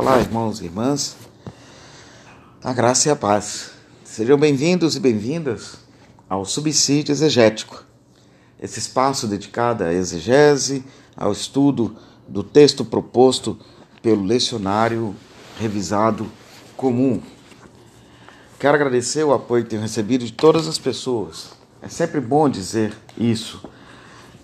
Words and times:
Olá, 0.00 0.20
irmãos 0.20 0.60
e 0.60 0.66
irmãs. 0.66 1.16
A 2.62 2.72
graça 2.72 3.08
e 3.08 3.10
a 3.10 3.16
paz. 3.16 3.72
Sejam 4.04 4.38
bem-vindos 4.38 4.94
e 4.94 5.00
bem-vindas 5.00 5.78
ao 6.28 6.44
Subsídio 6.44 7.10
Exegético, 7.10 7.82
esse 8.62 8.78
espaço 8.78 9.26
dedicado 9.26 9.82
à 9.82 9.92
exegese, 9.92 10.84
ao 11.16 11.32
estudo 11.32 11.96
do 12.28 12.44
texto 12.44 12.84
proposto 12.84 13.58
pelo 14.00 14.22
lecionário 14.22 15.16
revisado 15.58 16.30
comum. 16.76 17.20
Quero 18.56 18.76
agradecer 18.76 19.24
o 19.24 19.34
apoio 19.34 19.64
que 19.64 19.70
tenho 19.70 19.82
recebido 19.82 20.24
de 20.24 20.32
todas 20.32 20.68
as 20.68 20.78
pessoas. 20.78 21.50
É 21.82 21.88
sempre 21.88 22.20
bom 22.20 22.48
dizer 22.48 22.96
isso, 23.18 23.68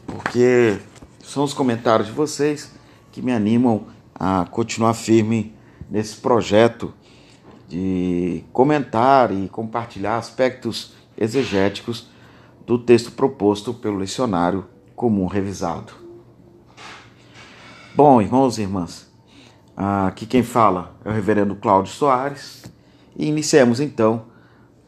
porque 0.04 0.80
são 1.22 1.44
os 1.44 1.54
comentários 1.54 2.08
de 2.08 2.12
vocês 2.12 2.72
que 3.12 3.22
me 3.22 3.32
animam 3.32 3.93
a 4.14 4.46
continuar 4.50 4.94
firme 4.94 5.54
nesse 5.90 6.16
projeto 6.16 6.94
de 7.68 8.44
comentar 8.52 9.32
e 9.32 9.48
compartilhar 9.48 10.16
aspectos 10.16 10.94
exegéticos 11.16 12.08
do 12.66 12.78
texto 12.78 13.12
proposto 13.12 13.74
pelo 13.74 13.96
lecionário 13.96 14.66
comum 14.94 15.26
revisado. 15.26 15.92
Bom, 17.94 18.20
irmãos 18.20 18.58
e 18.58 18.62
irmãs, 18.62 19.12
aqui 19.76 20.26
quem 20.26 20.42
fala 20.42 20.96
é 21.04 21.08
o 21.08 21.12
reverendo 21.12 21.54
Cláudio 21.56 21.92
Soares 21.92 22.64
e 23.16 23.26
iniciemos 23.26 23.80
então 23.80 24.26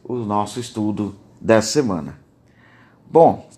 o 0.03 0.15
nosso 0.15 0.59
estudo 0.59 1.15
dessa 1.39 1.69
semana. 1.69 2.19
Bom, 3.05 3.49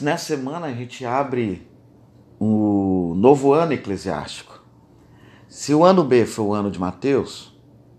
nessa 0.00 0.18
semana 0.18 0.66
a 0.66 0.72
gente 0.72 1.04
abre 1.04 1.69
o 2.40 3.12
novo 3.18 3.52
ano 3.52 3.74
eclesiástico. 3.74 4.58
Se 5.46 5.74
o 5.74 5.84
ano 5.84 6.02
B 6.02 6.24
foi 6.24 6.46
o 6.46 6.54
ano 6.54 6.70
de 6.70 6.78
Mateus, 6.78 7.52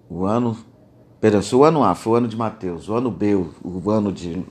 o 0.09 0.25
ano. 0.25 0.57
Perdão, 1.19 1.43
se 1.43 1.55
o 1.55 1.63
ano 1.63 1.83
A 1.83 1.93
foi 1.93 2.13
o 2.13 2.15
ano 2.15 2.27
de 2.27 2.35
Mateus, 2.35 2.89
o 2.89 2.95
ano 2.95 3.11
B 3.11 3.35
o, 3.35 3.53
o 3.63 3.91
ano 3.91 4.11
de, 4.11 4.43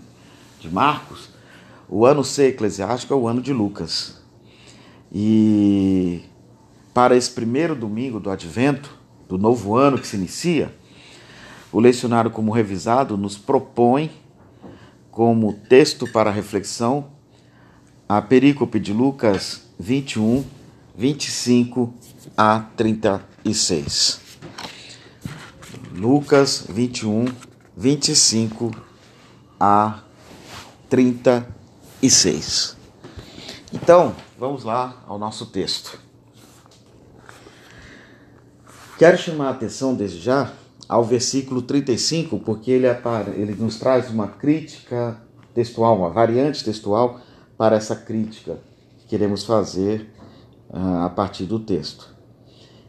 de 0.61 0.71
Marcos, 0.71 1.31
o 1.89 2.07
ano 2.07 2.23
C 2.23 2.47
eclesiástico 2.47 3.13
é 3.13 3.17
o 3.17 3.27
ano 3.27 3.43
de 3.43 3.53
Lucas. 3.53 4.23
E 5.13 6.23
para 6.95 7.17
esse 7.17 7.33
primeiro 7.33 7.75
domingo 7.75 8.21
do 8.21 8.31
advento, 8.31 8.97
do 9.29 9.37
novo 9.37 9.77
ano 9.77 9.99
que 9.99 10.07
se 10.07 10.17
inicia, 10.17 10.73
o 11.73 11.81
lecionário 11.81 12.31
como 12.31 12.53
revisado 12.53 13.17
nos 13.17 13.37
propõe 13.37 14.09
como 15.11 15.53
texto 15.53 16.07
para 16.07 16.31
reflexão 16.31 17.09
a 18.09 18.23
perícope 18.23 18.79
de 18.79 18.93
Lucas 18.93 19.70
21, 19.81 20.45
25 20.95 21.95
a 22.37 22.61
36. 22.77 24.21
Lucas 25.95 26.67
21, 26.69 27.25
25 27.75 28.71
a 29.59 30.01
36. 30.91 32.77
Então, 33.73 34.15
vamos 34.39 34.65
lá 34.65 35.03
ao 35.07 35.19
nosso 35.19 35.47
texto. 35.47 35.99
Quero 38.99 39.17
chamar 39.17 39.47
a 39.47 39.53
atenção 39.53 39.95
desde 39.95 40.21
já 40.21 40.53
ao 40.87 41.03
versículo 41.03 41.63
35, 41.63 42.39
porque 42.41 42.71
ele, 42.71 42.87
ele 43.35 43.55
nos 43.55 43.79
traz 43.79 44.11
uma 44.11 44.29
crítica 44.29 45.23
textual, 45.55 45.97
uma 45.97 46.11
variante 46.11 46.63
textual 46.63 47.19
para 47.57 47.77
essa 47.77 47.97
crítica 47.97 48.59
queremos 49.11 49.45
fazer 49.45 50.09
uh, 50.71 51.05
a 51.05 51.11
partir 51.11 51.45
do 51.45 51.59
texto. 51.59 52.15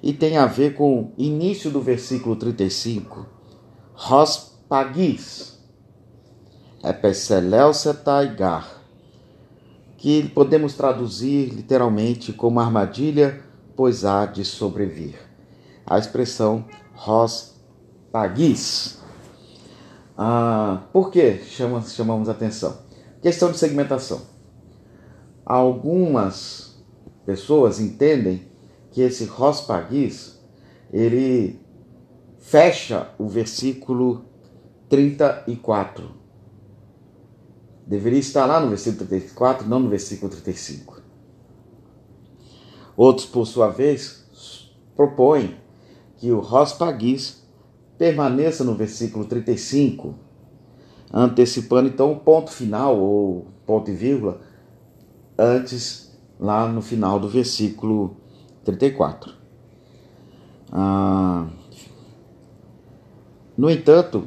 E 0.03 0.14
tem 0.14 0.38
a 0.38 0.45
ver 0.45 0.75
com 0.75 1.02
o 1.02 1.14
início 1.17 1.72
do 1.72 1.81
versículo 1.81 2.36
35. 2.36 3.25
Ros 3.95 4.55
pagis, 4.69 5.59
setaigar, 7.73 8.82
que 9.98 10.30
podemos 10.30 10.76
traduzir 10.76 11.49
literalmente 11.49 12.32
como 12.32 12.59
armadilha, 12.59 13.42
pois 13.76 14.05
há 14.05 14.27
de 14.27 14.45
sobrevir. 14.45 15.15
A 15.86 15.98
expressão 15.98 16.65
ros 16.93 17.55
pagis. 18.11 18.99
Ah, 20.15 20.83
por 20.93 21.09
que 21.09 21.39
chamamos, 21.45 21.93
chamamos 21.93 22.30
atenção? 22.30 22.77
Questão 23.23 23.52
de 23.52 23.58
segmentação. 23.58 24.30
Algumas 25.45 26.83
pessoas 27.25 27.79
entendem 27.79 28.49
que 28.91 29.02
esse 29.02 29.25
Rospagis 29.25 30.39
ele 30.91 31.59
fecha 32.39 33.09
o 33.17 33.27
versículo 33.27 34.25
34. 34.89 36.11
Deveria 37.87 38.19
estar 38.19 38.45
lá 38.45 38.59
no 38.59 38.69
versículo 38.69 39.07
34, 39.07 39.67
não 39.67 39.79
no 39.79 39.89
versículo 39.89 40.29
35. 40.31 41.02
Outros, 42.95 43.25
por 43.25 43.45
sua 43.47 43.69
vez, 43.69 44.25
propõem 44.95 45.55
que 46.17 46.31
o 46.31 46.39
Rospagis 46.39 47.41
permaneça 47.97 48.63
no 48.63 48.75
versículo 48.75 49.25
35, 49.25 50.15
antecipando 51.11 51.89
então 51.89 52.11
o 52.11 52.19
ponto 52.19 52.52
final 52.52 52.97
ou 52.99 53.47
ponto 53.65 53.89
e 53.89 53.95
vírgula 53.95 54.41
antes, 55.41 56.15
lá 56.39 56.67
no 56.67 56.81
final 56.81 57.19
do 57.19 57.27
versículo 57.27 58.15
34. 58.63 59.33
Ah, 60.71 61.47
no 63.57 63.69
entanto, 63.69 64.25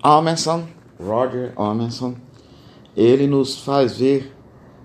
Almenson, 0.00 0.66
Roger 1.00 1.52
Almenson, 1.56 2.14
ele 2.96 3.26
nos 3.26 3.60
faz 3.60 3.98
ver 3.98 4.32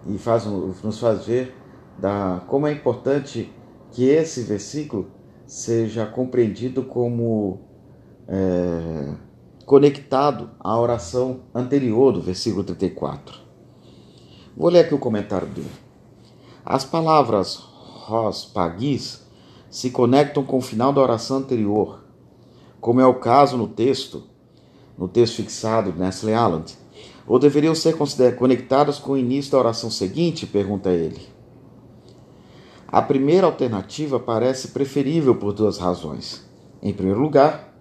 e 0.08 0.18
faz, 0.18 0.46
nos 0.46 1.00
faz 1.00 1.26
ver 1.26 1.56
da, 1.98 2.42
como 2.48 2.66
é 2.66 2.72
importante 2.72 3.54
que 3.92 4.06
esse 4.06 4.42
versículo 4.42 5.12
seja 5.46 6.06
compreendido 6.06 6.84
como 6.84 7.60
é, 8.28 9.14
conectado 9.66 10.50
à 10.60 10.80
oração 10.80 11.42
anterior 11.54 12.12
do 12.12 12.22
versículo 12.22 12.64
34. 12.64 13.41
Vou 14.56 14.70
ler 14.70 14.82
aqui 14.82 14.94
o 14.94 15.00
comentário 15.00 15.48
dele. 15.48 15.72
As 16.66 16.84
palavras 16.84 17.56
ros 17.56 18.46
pagis 18.46 19.26
se 19.70 19.90
conectam 19.90 20.44
com 20.44 20.58
o 20.58 20.62
final 20.62 20.92
da 20.92 21.02
oração 21.02 21.38
anterior, 21.38 22.04
como 22.80 23.00
é 23.00 23.06
o 23.06 23.16
caso 23.16 23.58
no 23.58 23.68
texto, 23.68 24.24
no 24.98 25.08
texto 25.08 25.38
fixado 25.38 25.92
de 25.92 26.00
Nestle 26.00 26.34
Alland, 26.34 26.76
ou 27.26 27.40
deveriam 27.40 27.74
ser 27.74 27.96
conectadas 28.38 29.00
com 29.00 29.14
o 29.14 29.18
início 29.18 29.52
da 29.52 29.60
oração 29.60 29.90
seguinte? 29.90 30.46
pergunta 30.46 30.90
ele. 30.90 31.22
A 32.88 33.02
primeira 33.02 33.48
alternativa 33.48 34.20
parece 34.20 34.70
preferível 34.70 35.34
por 35.36 35.54
duas 35.54 35.78
razões. 35.78 36.44
Em 36.82 36.92
primeiro 36.92 37.22
lugar, 37.22 37.74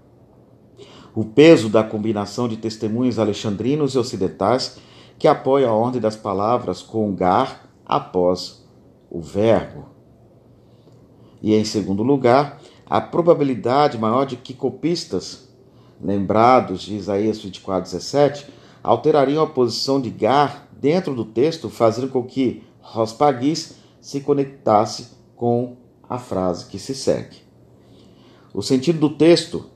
o 1.12 1.24
peso 1.24 1.68
da 1.68 1.82
combinação 1.82 2.46
de 2.46 2.56
testemunhos 2.56 3.18
alexandrinos 3.18 3.94
e 3.94 3.98
ocidentais 3.98 4.78
que 5.20 5.28
apoia 5.28 5.68
a 5.68 5.74
ordem 5.74 6.00
das 6.00 6.16
palavras 6.16 6.80
com 6.80 7.14
gar 7.14 7.70
após 7.84 8.66
o 9.10 9.20
verbo. 9.20 9.84
E 11.42 11.54
em 11.54 11.62
segundo 11.62 12.02
lugar, 12.02 12.58
a 12.86 13.02
probabilidade 13.02 13.98
maior 13.98 14.24
de 14.24 14.36
que 14.36 14.54
copistas, 14.54 15.46
lembrados 16.00 16.80
de 16.80 16.96
Isaías 16.96 17.38
24, 17.38 17.82
17, 17.82 18.46
alterariam 18.82 19.44
a 19.44 19.46
posição 19.46 20.00
de 20.00 20.08
gar 20.08 20.66
dentro 20.72 21.14
do 21.14 21.26
texto, 21.26 21.68
fazendo 21.68 22.08
com 22.08 22.22
que 22.22 22.62
Rospagis 22.80 23.74
se 24.00 24.22
conectasse 24.22 25.08
com 25.36 25.76
a 26.08 26.16
frase 26.18 26.64
que 26.64 26.78
se 26.78 26.94
segue. 26.94 27.36
O 28.54 28.62
sentido 28.62 28.98
do 28.98 29.10
texto 29.10 29.66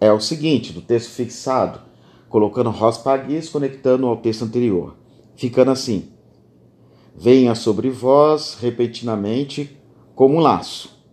é 0.00 0.12
o 0.12 0.20
seguinte, 0.20 0.72
do 0.72 0.80
texto 0.80 1.10
fixado, 1.10 1.90
colocando 2.32 2.70
Rospagis 2.70 3.50
conectando 3.50 4.06
ao 4.06 4.16
texto 4.16 4.46
anterior, 4.46 4.96
ficando 5.36 5.70
assim: 5.70 6.12
Venha 7.14 7.54
sobre 7.54 7.90
vós 7.90 8.58
repentinamente 8.60 9.78
como 10.14 10.36
um 10.36 10.40
laço, 10.40 11.04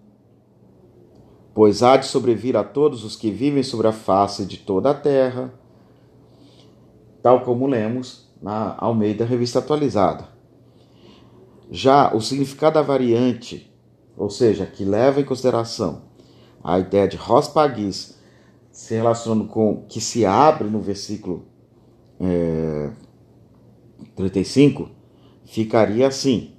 pois 1.54 1.84
há 1.84 1.98
de 1.98 2.06
sobrevir 2.06 2.56
a 2.56 2.64
todos 2.64 3.04
os 3.04 3.16
que 3.16 3.32
vivem 3.32 3.64
sobre 3.64 3.88
a 3.88 3.92
face 3.92 4.46
de 4.46 4.58
toda 4.58 4.92
a 4.92 4.94
terra, 4.94 5.54
tal 7.22 7.44
como 7.44 7.68
lemos 7.68 8.30
na 8.42 8.76
Almeida 8.78 9.26
Revista 9.26 9.60
Atualizada. 9.60 10.28
Já 11.70 12.16
o 12.16 12.22
significado 12.22 12.76
da 12.76 12.82
variante, 12.82 13.72
ou 14.18 14.30
seja, 14.30 14.66
que 14.66 14.84
leva 14.84 15.22
em 15.22 15.26
consideração 15.26 16.10
a 16.64 16.80
ideia 16.80 17.08
de 17.08 17.16
Rospagis 17.16 18.18
se 18.72 18.94
relacionando 18.96 19.46
com 19.46 19.86
que 19.88 20.00
se 20.00 20.26
abre 20.26 20.70
no 20.70 20.80
versículo 20.80 21.46
é, 22.20 22.92
35, 24.16 24.90
ficaria 25.46 26.08
assim: 26.08 26.56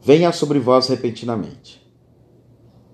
venha 0.00 0.32
sobre 0.32 0.58
vós 0.58 0.88
repentinamente, 0.88 1.80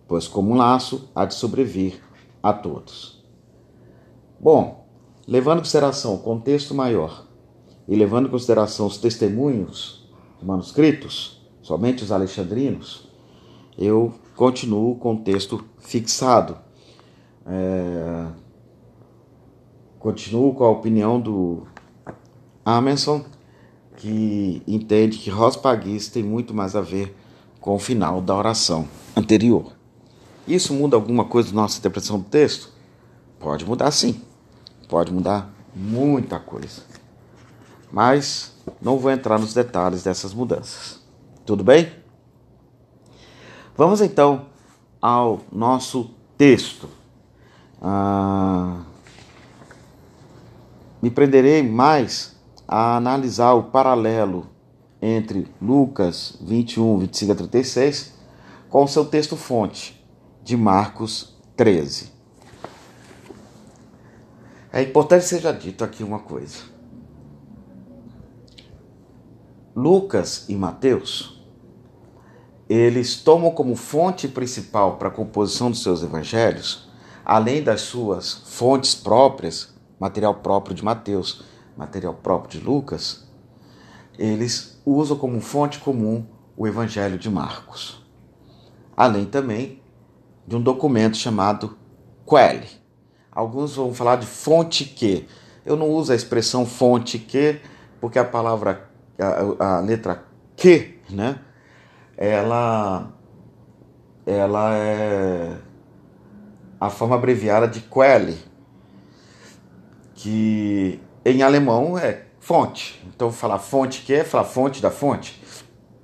pois 0.07 0.29
como 0.29 0.53
um 0.53 0.57
laço 0.57 1.11
há 1.15 1.25
de 1.25 1.35
sobrevir 1.35 2.01
a 2.43 2.53
todos. 2.53 3.25
Bom, 4.39 4.87
levando 5.27 5.59
em 5.59 5.63
consideração 5.63 6.15
o 6.15 6.19
contexto 6.19 6.75
maior 6.75 7.27
e 7.89 7.97
levando 7.97 8.29
em 8.29 8.31
consideração 8.31 8.87
os 8.87 8.99
testemunhos 8.99 10.07
manuscritos, 10.43 11.41
somente 11.63 12.03
os 12.03 12.13
alexandrinos, 12.13 13.09
eu 13.79 14.13
continuo 14.37 14.97
com 14.97 15.15
o 15.15 15.21
texto 15.21 15.65
fixado. 15.79 16.59
É... 17.47 18.27
Continuo 19.99 20.55
com 20.55 20.65
a 20.65 20.71
opinião 20.71 21.19
do 21.19 21.67
Amenson, 22.65 23.25
que 23.97 24.63
entende 24.67 25.19
que 25.19 25.31
Rospagis 25.31 26.09
tem 26.09 26.23
muito 26.23 26.55
mais 26.55 26.75
a 26.75 26.81
ver 26.81 27.15
com 27.61 27.75
o 27.75 27.79
final 27.79 28.21
da 28.21 28.35
oração 28.35 28.89
anterior. 29.17 29.73
Isso 30.47 30.75
muda 30.75 30.97
alguma 30.97 31.25
coisa 31.25 31.51
da 31.51 31.55
nossa 31.55 31.79
interpretação 31.79 32.19
do 32.19 32.25
texto? 32.25 32.71
Pode 33.39 33.65
mudar 33.65 33.91
sim. 33.91 34.21
Pode 34.89 35.13
mudar 35.13 35.51
muita 35.75 36.39
coisa. 36.39 36.83
Mas 37.91 38.53
não 38.81 38.99
vou 38.99 39.11
entrar 39.11 39.39
nos 39.39 39.55
detalhes 39.55 40.03
dessas 40.03 40.35
mudanças. 40.35 41.01
Tudo 41.47 41.63
bem? 41.65 41.93
Vamos 43.77 44.01
então 44.01 44.47
ao 45.01 45.41
nosso 45.53 46.11
texto. 46.37 46.89
Ah, 47.81 48.83
me 51.03 51.11
prenderei 51.11 51.63
mais 51.63 52.34
a 52.77 52.97
analisar 52.97 53.53
o 53.53 53.63
paralelo 53.63 54.49
entre 55.01 55.47
Lucas 55.63 56.37
21, 56.41 56.99
25 56.99 57.31
a 57.31 57.35
36 57.37 58.15
com 58.69 58.83
o 58.83 58.89
seu 58.89 59.05
texto-fonte 59.05 60.05
de 60.43 60.57
Marcos 60.57 61.41
13. 61.57 62.13
É 64.73 64.83
importante 64.83 65.25
seja 65.25 65.53
dito 65.53 65.85
aqui 65.85 66.03
uma 66.03 66.19
coisa. 66.19 66.65
Lucas 69.77 70.47
e 70.49 70.57
Mateus, 70.57 71.47
eles 72.69 73.15
tomam 73.15 73.53
como 73.53 73.77
fonte 73.77 74.27
principal 74.27 74.97
para 74.97 75.07
a 75.07 75.13
composição 75.13 75.71
dos 75.71 75.81
seus 75.81 76.03
evangelhos, 76.03 76.91
além 77.25 77.63
das 77.63 77.83
suas 77.83 78.33
fontes 78.33 78.97
próprias, 78.97 79.73
material 79.97 80.35
próprio 80.35 80.75
de 80.75 80.85
Mateus, 80.85 81.54
material 81.77 82.15
próprio 82.15 82.59
de 82.59 82.67
Lucas, 82.67 83.29
eles 84.19 84.81
usam 84.85 85.17
como 85.17 85.41
fonte 85.41 85.79
comum 85.79 86.27
o 86.57 86.67
evangelho 86.67 87.19
de 87.19 87.31
Marcos. 87.31 88.05
Além 88.97 89.25
também 89.25 89.83
de 90.47 90.55
um 90.57 90.61
documento 90.61 91.17
chamado 91.17 91.77
Quelle, 92.27 92.85
Alguns 93.35 93.75
vão 93.75 93.93
falar 93.93 94.17
de 94.17 94.27
fonte 94.27 94.85
que. 94.85 95.27
Eu 95.67 95.77
não 95.77 95.91
uso 95.91 96.13
a 96.13 96.15
expressão 96.15 96.65
fonte 96.65 97.19
que, 97.19 97.61
porque 98.01 98.19
a 98.19 98.25
palavra, 98.25 98.89
a, 99.19 99.79
a 99.79 99.81
letra 99.81 100.25
que, 100.55 101.01
né? 101.11 101.41
Ela, 102.17 103.11
ela 104.25 104.75
é 104.77 105.57
a 106.79 106.91
forma 106.91 107.17
abreviada 107.17 107.67
de 107.67 107.81
Quelle, 107.81 108.39
que 110.15 111.01
em 111.25 111.43
alemão 111.43 111.99
é 111.99 112.25
fonte. 112.41 113.03
Então, 113.15 113.33
falar 113.33 113.59
fonte 113.59 114.03
que 114.03 114.13
é 114.13 114.25
falar 114.25 114.45
fonte 114.45 114.83
da 114.83 114.91
fonte. 114.91 115.43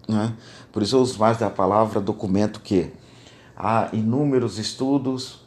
Né? 0.09 0.35
Por 0.73 0.83
isso 0.83 0.97
eu 0.97 1.01
uso 1.01 1.19
mais 1.19 1.39
da 1.39 1.51
palavra 1.51 2.01
documento 2.01 2.61
que. 2.61 2.93
Há 3.63 3.91
inúmeros 3.93 4.59
estudos 4.59 5.45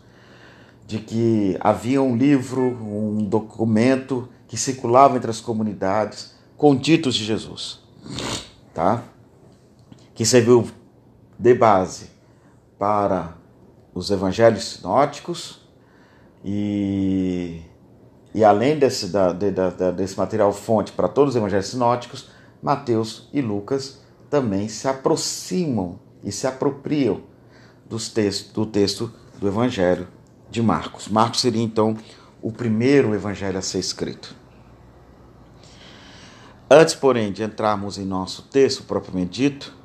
de 0.85 0.99
que 0.99 1.57
havia 1.59 1.99
um 1.99 2.15
livro, 2.15 2.61
um 2.61 3.25
documento 3.25 4.29
que 4.47 4.55
circulava 4.55 5.17
entre 5.17 5.31
as 5.31 5.41
comunidades 5.41 6.35
com 6.55 6.75
ditos 6.75 7.15
de 7.15 7.25
Jesus, 7.25 7.79
tá? 8.71 9.03
Que 10.13 10.23
serviu 10.23 10.69
de 11.39 11.53
base 11.55 12.11
para 12.77 13.35
os 13.93 14.11
evangelhos 14.11 14.63
sinóticos 14.75 15.59
e, 16.45 17.61
e 18.33 18.43
além 18.43 18.79
desse, 18.79 19.07
da, 19.07 19.31
de, 19.31 19.51
da, 19.51 19.69
desse 19.91 20.17
material 20.17 20.51
fonte 20.51 20.91
para 20.91 21.07
todos 21.07 21.31
os 21.31 21.35
evangelhos 21.35 21.67
sinóticos, 21.67 22.29
Mateus 22.61 23.29
e 23.31 23.41
Lucas 23.41 24.01
também 24.29 24.67
se 24.67 24.87
aproximam 24.87 25.99
e 26.23 26.31
se 26.31 26.47
apropriam 26.47 27.21
dos 27.87 28.09
textos, 28.09 28.51
do 28.51 28.65
texto 28.65 29.13
do 29.39 29.47
evangelho 29.47 30.07
de 30.49 30.61
Marcos. 30.63 31.07
Marcos 31.07 31.41
seria 31.41 31.61
então 31.61 31.95
o 32.41 32.51
primeiro 32.51 33.13
evangelho 33.13 33.57
a 33.57 33.61
ser 33.61 33.79
escrito. 33.79 34.35
Antes, 36.69 36.95
porém, 36.95 37.31
de 37.31 37.43
entrarmos 37.43 37.99
em 37.99 38.05
nosso 38.05 38.43
texto 38.43 38.83
propriamente 38.83 39.29
dito, 39.31 39.75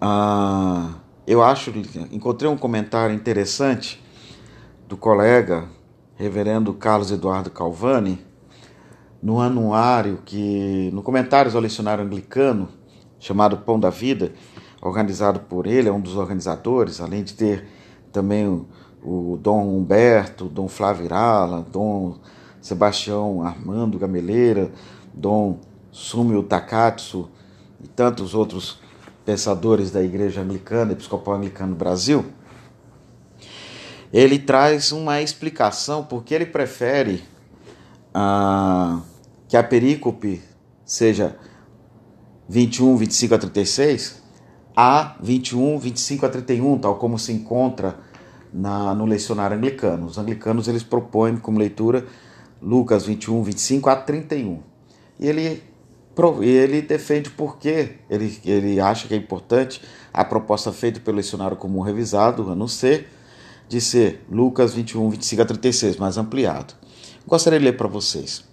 uh, 0.00 0.94
eu 1.26 1.42
acho, 1.42 1.72
encontrei 2.12 2.48
um 2.48 2.56
comentário 2.56 3.14
interessante 3.14 4.00
do 4.86 4.96
colega 4.96 5.68
reverendo 6.16 6.72
Carlos 6.74 7.10
Eduardo 7.10 7.50
Calvani, 7.50 8.18
no 9.22 9.40
anuário 9.40 10.20
que, 10.24 10.90
no 10.92 11.02
comentários 11.02 11.54
ao 11.54 11.60
lecionário 11.60 12.04
anglicano, 12.04 12.68
chamado 13.18 13.58
Pão 13.58 13.78
da 13.78 13.90
Vida, 13.90 14.32
organizado 14.80 15.40
por 15.40 15.66
ele, 15.66 15.88
é 15.88 15.92
um 15.92 16.00
dos 16.00 16.16
organizadores, 16.16 17.00
além 17.00 17.22
de 17.22 17.34
ter 17.34 17.68
também 18.12 18.66
o 19.02 19.38
Dom 19.40 19.76
Humberto, 19.76 20.46
Dom 20.46 20.68
Flávio 20.68 21.04
Irala, 21.04 21.66
Dom 21.70 22.16
Sebastião 22.60 23.42
Armando 23.42 23.98
Gameleira, 23.98 24.72
Dom 25.14 25.60
Sumio 25.92 26.42
Takatsu 26.42 27.28
e 27.82 27.86
tantos 27.86 28.34
outros 28.34 28.80
pensadores 29.24 29.90
da 29.90 30.02
Igreja 30.02 30.40
Anglicana, 30.40 30.92
Episcopal 30.92 31.34
Anglicano 31.34 31.74
do 31.74 31.78
Brasil, 31.78 32.24
ele 34.12 34.38
traz 34.38 34.92
uma 34.92 35.20
explicação 35.20 36.04
porque 36.04 36.34
ele 36.34 36.46
prefere 36.46 37.22
ah, 38.14 39.00
que 39.48 39.56
a 39.56 39.62
perícope 39.62 40.42
seja 40.84 41.36
21, 42.48 42.96
25 42.96 43.34
a 43.34 43.38
36 43.38 44.22
a 44.76 45.16
21, 45.22 45.78
25 45.78 46.26
a 46.26 46.28
31, 46.28 46.78
tal 46.78 46.96
como 46.96 47.18
se 47.18 47.32
encontra 47.32 47.96
na, 48.52 48.94
no 48.94 49.06
lecionário 49.06 49.56
anglicano. 49.56 50.06
Os 50.06 50.18
anglicanos 50.18 50.68
eles 50.68 50.82
propõem 50.82 51.36
como 51.38 51.58
leitura 51.58 52.06
Lucas 52.60 53.06
21, 53.06 53.42
25 53.42 53.88
a 53.88 53.96
31. 53.96 54.60
E 55.18 55.28
ele, 55.28 55.62
ele 56.42 56.82
defende 56.82 57.30
porque 57.30 57.94
ele, 58.10 58.38
ele 58.44 58.80
acha 58.80 59.08
que 59.08 59.14
é 59.14 59.16
importante 59.16 59.80
a 60.12 60.24
proposta 60.24 60.70
feita 60.72 61.00
pelo 61.00 61.16
lecionário 61.16 61.56
comum 61.56 61.80
revisado, 61.80 62.50
ano 62.50 62.68
C, 62.68 63.06
de 63.68 63.80
ser 63.80 64.24
Lucas 64.30 64.74
21, 64.74 65.10
25 65.10 65.42
a 65.42 65.44
36, 65.44 65.96
mais 65.96 66.16
ampliado. 66.16 66.74
Gostaria 67.26 67.58
de 67.58 67.64
ler 67.64 67.76
para 67.76 67.88
vocês. 67.88 68.44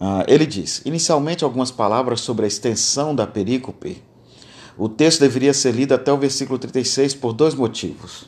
Uh, 0.00 0.24
ele 0.26 0.46
diz: 0.46 0.82
inicialmente, 0.84 1.44
algumas 1.44 1.70
palavras 1.70 2.20
sobre 2.20 2.44
a 2.44 2.48
extensão 2.48 3.14
da 3.14 3.26
perícope. 3.26 4.02
O 4.76 4.88
texto 4.88 5.20
deveria 5.20 5.52
ser 5.52 5.72
lido 5.72 5.92
até 5.92 6.12
o 6.12 6.16
versículo 6.16 6.58
36 6.58 7.14
por 7.14 7.32
dois 7.32 7.54
motivos. 7.54 8.26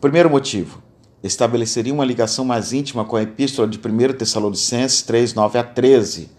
Primeiro 0.00 0.28
motivo, 0.28 0.82
estabeleceria 1.22 1.94
uma 1.94 2.04
ligação 2.04 2.44
mais 2.44 2.72
íntima 2.72 3.04
com 3.04 3.16
a 3.16 3.22
epístola 3.22 3.68
de 3.68 3.78
1 3.78 4.12
Tessalonicenses 4.14 5.02
3, 5.02 5.34
9 5.34 5.58
a 5.58 5.62
13, 5.62 6.30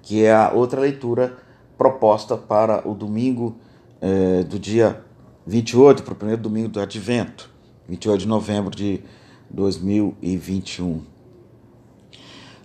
que 0.00 0.24
é 0.24 0.32
a 0.32 0.52
outra 0.52 0.80
leitura 0.80 1.36
proposta 1.76 2.36
para 2.36 2.88
o 2.88 2.94
domingo 2.94 3.56
eh, 4.00 4.44
do 4.44 4.58
dia 4.58 5.04
28, 5.46 6.02
para 6.02 6.12
o 6.12 6.16
primeiro 6.16 6.42
domingo 6.42 6.68
do 6.68 6.80
advento, 6.80 7.50
28 7.88 8.20
de 8.20 8.28
novembro 8.28 8.74
de 8.74 9.00
2021. 9.50 11.02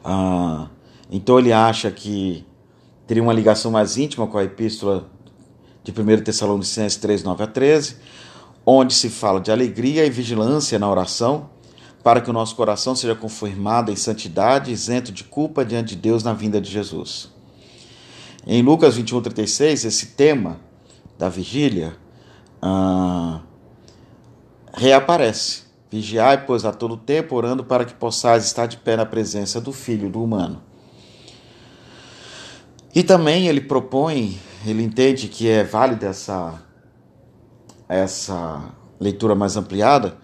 Ah, 0.03 0.67
então 1.09 1.37
ele 1.37 1.53
acha 1.53 1.91
que 1.91 2.45
teria 3.05 3.21
uma 3.21 3.33
ligação 3.33 3.71
mais 3.71 3.97
íntima 3.97 4.25
com 4.25 4.37
a 4.37 4.43
epístola 4.43 5.09
de 5.83 5.91
1 5.91 6.23
Tessalonicenses 6.23 6.97
3, 6.97 7.23
9 7.23 7.43
a 7.43 7.47
13, 7.47 7.97
onde 8.65 8.93
se 8.93 9.09
fala 9.09 9.39
de 9.39 9.51
alegria 9.51 10.05
e 10.05 10.09
vigilância 10.09 10.77
na 10.79 10.89
oração, 10.89 11.49
para 12.03 12.19
que 12.21 12.29
o 12.29 12.33
nosso 12.33 12.55
coração 12.55 12.95
seja 12.95 13.13
confirmado 13.13 13.91
em 13.91 13.95
santidade, 13.95 14.71
isento 14.71 15.11
de 15.11 15.23
culpa 15.23 15.63
diante 15.63 15.95
de 15.95 16.01
Deus 16.01 16.23
na 16.23 16.33
vinda 16.33 16.59
de 16.59 16.69
Jesus. 16.69 17.29
Em 18.45 18.63
Lucas 18.63 18.95
21, 18.95 19.21
36, 19.21 19.85
esse 19.85 20.07
tema 20.07 20.59
da 21.17 21.29
vigília 21.29 21.95
ah, 22.59 23.41
reaparece. 24.73 25.63
Vigiai, 25.89 26.45
pois, 26.45 26.63
a 26.63 26.71
todo 26.71 26.95
tempo, 26.95 27.35
orando 27.35 27.63
para 27.63 27.83
que 27.83 27.93
possais 27.93 28.45
estar 28.45 28.65
de 28.65 28.77
pé 28.77 28.95
na 28.95 29.05
presença 29.05 29.59
do 29.59 29.73
Filho 29.73 30.09
do 30.09 30.23
humano. 30.23 30.61
E 32.95 33.03
também 33.03 33.47
ele 33.47 33.61
propõe 33.61 34.39
ele 34.65 34.83
entende 34.83 35.27
que 35.27 35.47
é 35.47 35.63
válida 35.63 36.07
essa, 36.07 36.61
essa 37.89 38.73
leitura 38.99 39.33
mais 39.33 39.57
ampliada, 39.57 40.17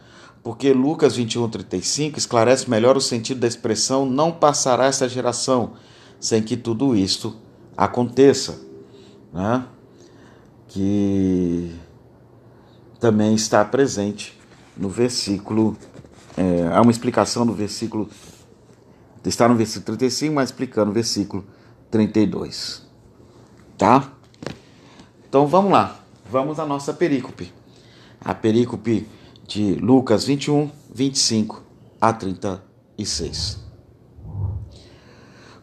porque 0.44 0.72
Lucas 0.72 1.16
21, 1.16 1.50
35 1.50 2.20
esclarece 2.20 2.70
melhor 2.70 2.96
o 2.96 3.02
sentido 3.02 3.40
da 3.40 3.48
expressão 3.48 4.06
não 4.06 4.32
passará 4.32 4.86
essa 4.86 5.10
geração 5.10 5.74
sem 6.20 6.42
que 6.42 6.56
tudo 6.56 6.96
isto 6.96 7.36
aconteça. 7.76 8.62
Né? 9.34 9.66
Que 10.68 11.76
também 13.00 13.34
está 13.34 13.66
presente 13.66 14.37
no 14.78 14.90
versículo. 14.90 15.76
É, 16.36 16.68
há 16.74 16.82
uma 16.82 16.92
explicação 16.92 17.46
no 17.46 17.54
versículo. 17.54 18.10
Está 19.26 19.48
no 19.48 19.56
versículo 19.56 19.98
35, 19.98 20.34
mas 20.34 20.50
explicando 20.50 20.92
o 20.92 20.94
versículo 20.94 21.46
32. 21.92 22.88
Tá? 23.78 24.14
Então 25.28 25.48
vamos 25.48 25.72
lá. 25.72 26.00
Vamos 26.30 26.60
à 26.60 26.66
nossa 26.66 26.94
perícope. 26.94 27.52
A 28.22 28.34
perícope 28.34 29.08
de 29.46 29.76
Lucas 29.76 30.26
21, 30.26 30.70
25 30.94 31.64
a 32.00 32.14
36. 32.14 33.68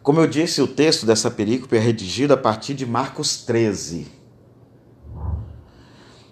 Como 0.05 0.19
eu 0.19 0.27
disse, 0.27 0.61
o 0.61 0.67
texto 0.67 1.05
dessa 1.05 1.31
perícope 1.31 1.75
é 1.75 1.79
redigido 1.79 2.33
a 2.33 2.37
partir 2.37 2.75
de 2.75 2.85
Marcos 2.85 3.43
13, 3.43 4.07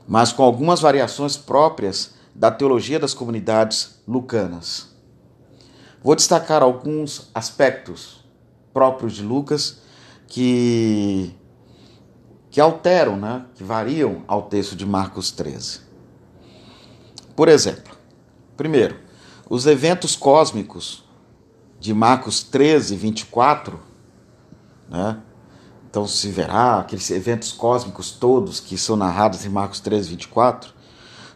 mas 0.08 0.32
com 0.32 0.44
algumas 0.44 0.80
variações 0.80 1.36
próprias 1.36 2.14
da 2.34 2.50
teologia 2.52 3.00
das 3.00 3.14
comunidades 3.14 4.02
lucanas. 4.08 4.94
Vou 6.04 6.16
destacar 6.16 6.62
alguns 6.62 7.30
aspectos 7.34 8.24
próprios 8.74 9.14
de 9.14 9.24
Lucas 9.24 9.82
que 10.28 11.36
que 12.50 12.62
alteram, 12.62 13.18
né, 13.18 13.48
que 13.56 13.64
variam 13.64 14.24
ao 14.28 14.44
texto 14.44 14.76
de 14.76 14.86
Marcos 14.86 15.32
13. 15.32 15.80
Por 17.36 17.48
exemplo, 17.48 17.98
primeiro, 18.56 19.00
os 19.50 19.66
eventos 19.66 20.16
cósmicos 20.16 21.04
de 21.80 21.96
Marcos 21.96 22.44
13, 22.44 22.96
24, 22.96 23.80
né? 24.88 25.20
Então 25.90 26.08
se 26.08 26.30
verá 26.30 26.80
aqueles 26.80 27.10
eventos 27.10 27.52
cósmicos 27.52 28.12
todos 28.12 28.60
que 28.60 28.78
são 28.78 28.96
narrados 28.96 29.46
em 29.46 29.50
Marcos 29.50 29.80
13, 29.80 30.10
24, 30.10 30.74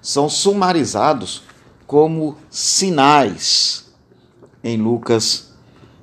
são 0.08 0.30
sumarizados 0.30 1.44
como 1.86 2.38
sinais 2.50 3.94
em 4.64 4.78
Lucas 4.78 5.52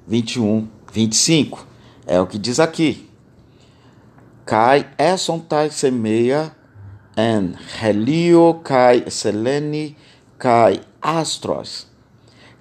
21, 0.07 0.69
25. 0.93 1.67
É 2.07 2.21
o 2.21 2.27
que 2.27 2.37
diz 2.37 2.61
aqui. 2.61 3.09
Kai 4.45 4.87
esontai 4.99 5.71
semeia 5.71 6.55
en 7.17 7.55
helio 7.81 8.61
kai 8.63 9.09
seleni 9.09 9.97
kai 10.37 10.83
astros 11.01 11.87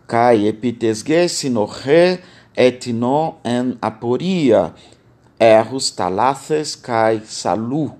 kai 0.07 0.47
epitesge 0.47 1.27
sinoche 1.27 2.21
etino 2.55 3.35
en 3.43 3.77
aporia 3.81 4.73
erros 5.37 5.91
talathes 5.91 6.77
kai 6.77 7.19
salu 7.25 7.91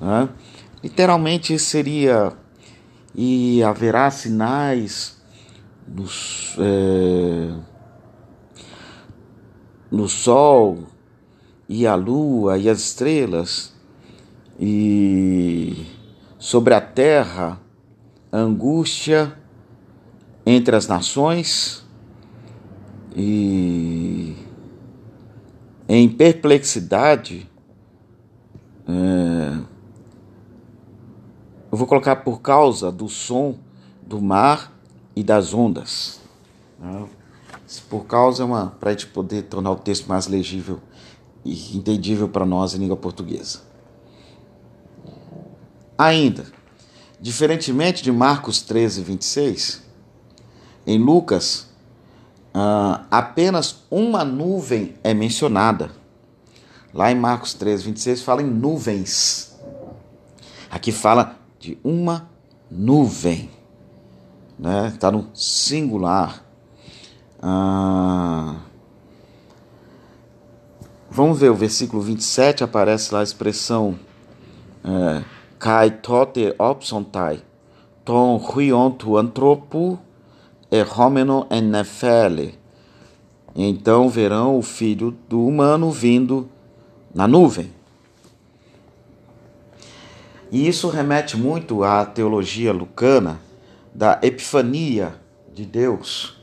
né? 0.00 0.28
literalmente 0.80 1.58
seria 1.58 2.40
e 3.14 3.62
haverá 3.62 4.10
sinais 4.10 5.20
nos, 5.86 6.56
é, 6.58 7.54
no 9.90 10.08
sol 10.08 10.84
e 11.68 11.86
a 11.86 11.94
lua 11.94 12.58
e 12.58 12.68
as 12.68 12.80
estrelas. 12.80 13.72
E 14.58 15.86
sobre 16.38 16.74
a 16.74 16.80
terra 16.80 17.60
angústia 18.32 19.36
entre 20.44 20.74
as 20.76 20.86
nações 20.86 21.84
e 23.14 24.34
em 25.88 26.08
perplexidade 26.08 27.50
é, 28.88 29.71
eu 31.72 31.78
vou 31.78 31.86
colocar 31.86 32.16
por 32.16 32.42
causa 32.42 32.92
do 32.92 33.08
som 33.08 33.54
do 34.02 34.20
mar 34.20 34.70
e 35.16 35.22
das 35.22 35.54
ondas. 35.54 36.20
Né? 36.78 37.06
Por 37.88 38.04
causa 38.04 38.42
é 38.42 38.46
uma 38.46 38.66
para 38.78 38.90
a 38.90 38.92
gente 38.92 39.06
poder 39.06 39.44
tornar 39.44 39.70
o 39.70 39.76
texto 39.76 40.06
mais 40.06 40.26
legível 40.26 40.80
e 41.42 41.74
entendível 41.74 42.28
para 42.28 42.44
nós 42.44 42.74
em 42.74 42.78
língua 42.78 42.96
portuguesa. 42.98 43.60
Ainda, 45.96 46.52
diferentemente 47.18 48.02
de 48.02 48.12
Marcos 48.12 48.60
13, 48.60 49.00
26, 49.00 49.82
em 50.86 50.98
Lucas, 50.98 51.68
uh, 52.54 53.02
apenas 53.10 53.84
uma 53.90 54.26
nuvem 54.26 54.94
é 55.02 55.14
mencionada. 55.14 55.90
Lá 56.92 57.10
em 57.10 57.14
Marcos 57.14 57.54
13, 57.54 57.84
26 57.84 58.20
fala 58.20 58.42
em 58.42 58.46
nuvens. 58.46 59.56
Aqui 60.70 60.92
fala 60.92 61.41
de 61.62 61.78
uma 61.84 62.28
nuvem. 62.68 63.48
Né? 64.58 64.88
Está 64.88 65.12
no 65.12 65.28
singular. 65.32 66.44
Ah, 67.40 68.56
vamos 71.08 71.38
ver 71.38 71.52
o 71.52 71.54
versículo 71.54 72.02
27, 72.02 72.64
aparece 72.64 73.14
lá 73.14 73.20
a 73.20 73.22
expressão 73.22 73.96
é, 74.84 75.22
Kai 75.56 75.92
tote 75.92 76.52
opsontai, 76.58 77.40
ton 78.04 78.38
huiontu 78.38 79.16
antropo 79.16 79.96
e 80.68 80.82
homeno. 80.82 81.46
Então 83.54 84.08
verão 84.08 84.58
o 84.58 84.62
filho 84.62 85.16
do 85.28 85.46
humano 85.46 85.92
vindo 85.92 86.48
na 87.14 87.28
nuvem. 87.28 87.81
E 90.52 90.68
isso 90.68 90.90
remete 90.90 91.34
muito 91.34 91.82
à 91.82 92.04
teologia 92.04 92.74
lucana 92.74 93.40
da 93.94 94.20
epifania 94.22 95.14
de 95.50 95.64
Deus, 95.64 96.36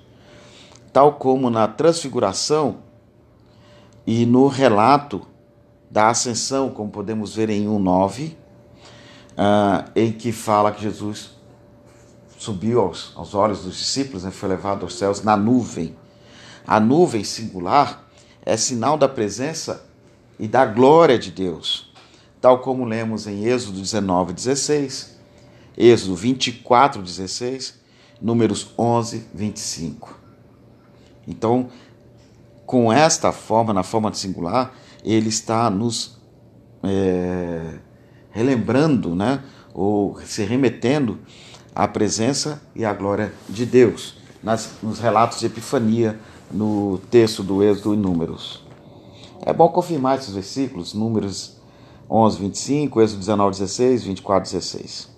tal 0.91 1.13
como 1.13 1.47
na 1.51 1.67
transfiguração 1.67 2.77
e 4.07 4.25
no 4.25 4.47
relato 4.47 5.21
da 5.91 6.09
ascensão, 6.09 6.71
como 6.71 6.89
podemos 6.89 7.35
ver 7.35 7.51
em 7.51 7.67
1,9, 7.67 8.31
uh, 8.31 8.35
ah, 9.37 9.85
em 9.95 10.11
que 10.11 10.31
fala 10.31 10.71
que 10.71 10.81
Jesus 10.81 11.37
subiu 12.35 12.81
aos, 12.81 13.13
aos 13.15 13.35
olhos 13.35 13.63
dos 13.63 13.77
discípulos 13.77 14.23
né, 14.23 14.31
foi 14.31 14.49
levado 14.49 14.81
aos 14.81 14.95
céus 14.97 15.21
na 15.21 15.37
nuvem. 15.37 15.95
A 16.65 16.79
nuvem 16.79 17.23
singular 17.23 18.09
é 18.43 18.57
sinal 18.57 18.97
da 18.97 19.07
presença 19.07 19.85
e 20.39 20.47
da 20.47 20.65
glória 20.65 21.19
de 21.19 21.29
Deus 21.29 21.88
tal 22.41 22.59
como 22.59 22.85
lemos 22.85 23.27
em 23.27 23.45
Êxodo 23.45 23.79
19, 23.79 24.33
16, 24.33 25.17
Êxodo 25.77 26.15
24, 26.15 27.01
16, 27.01 27.79
Números 28.21 28.73
11, 28.77 29.25
25. 29.33 30.19
Então, 31.27 31.69
com 32.65 32.91
esta 32.91 33.31
forma, 33.31 33.73
na 33.73 33.83
forma 33.83 34.11
de 34.11 34.17
singular, 34.17 34.73
ele 35.03 35.29
está 35.29 35.69
nos 35.69 36.19
é, 36.83 37.79
relembrando, 38.31 39.15
né, 39.15 39.41
ou 39.73 40.19
se 40.21 40.43
remetendo 40.43 41.19
à 41.73 41.87
presença 41.87 42.61
e 42.75 42.83
à 42.83 42.93
glória 42.93 43.33
de 43.47 43.65
Deus, 43.65 44.17
nas, 44.43 44.71
nos 44.83 44.99
relatos 44.99 45.39
de 45.39 45.45
Epifania, 45.45 46.19
no 46.51 46.99
texto 47.09 47.43
do 47.43 47.63
Êxodo 47.63 47.93
e 47.93 47.97
Números. 47.97 48.65
É 49.45 49.53
bom 49.53 49.69
confirmar 49.69 50.17
esses 50.17 50.33
versículos, 50.33 50.93
Números 50.93 51.58
11, 52.09 52.39
25, 52.39 53.01
Êxodo 53.01 53.19
19, 53.19 53.51
16, 53.51 54.03
24, 54.03 54.51
16. 54.51 55.09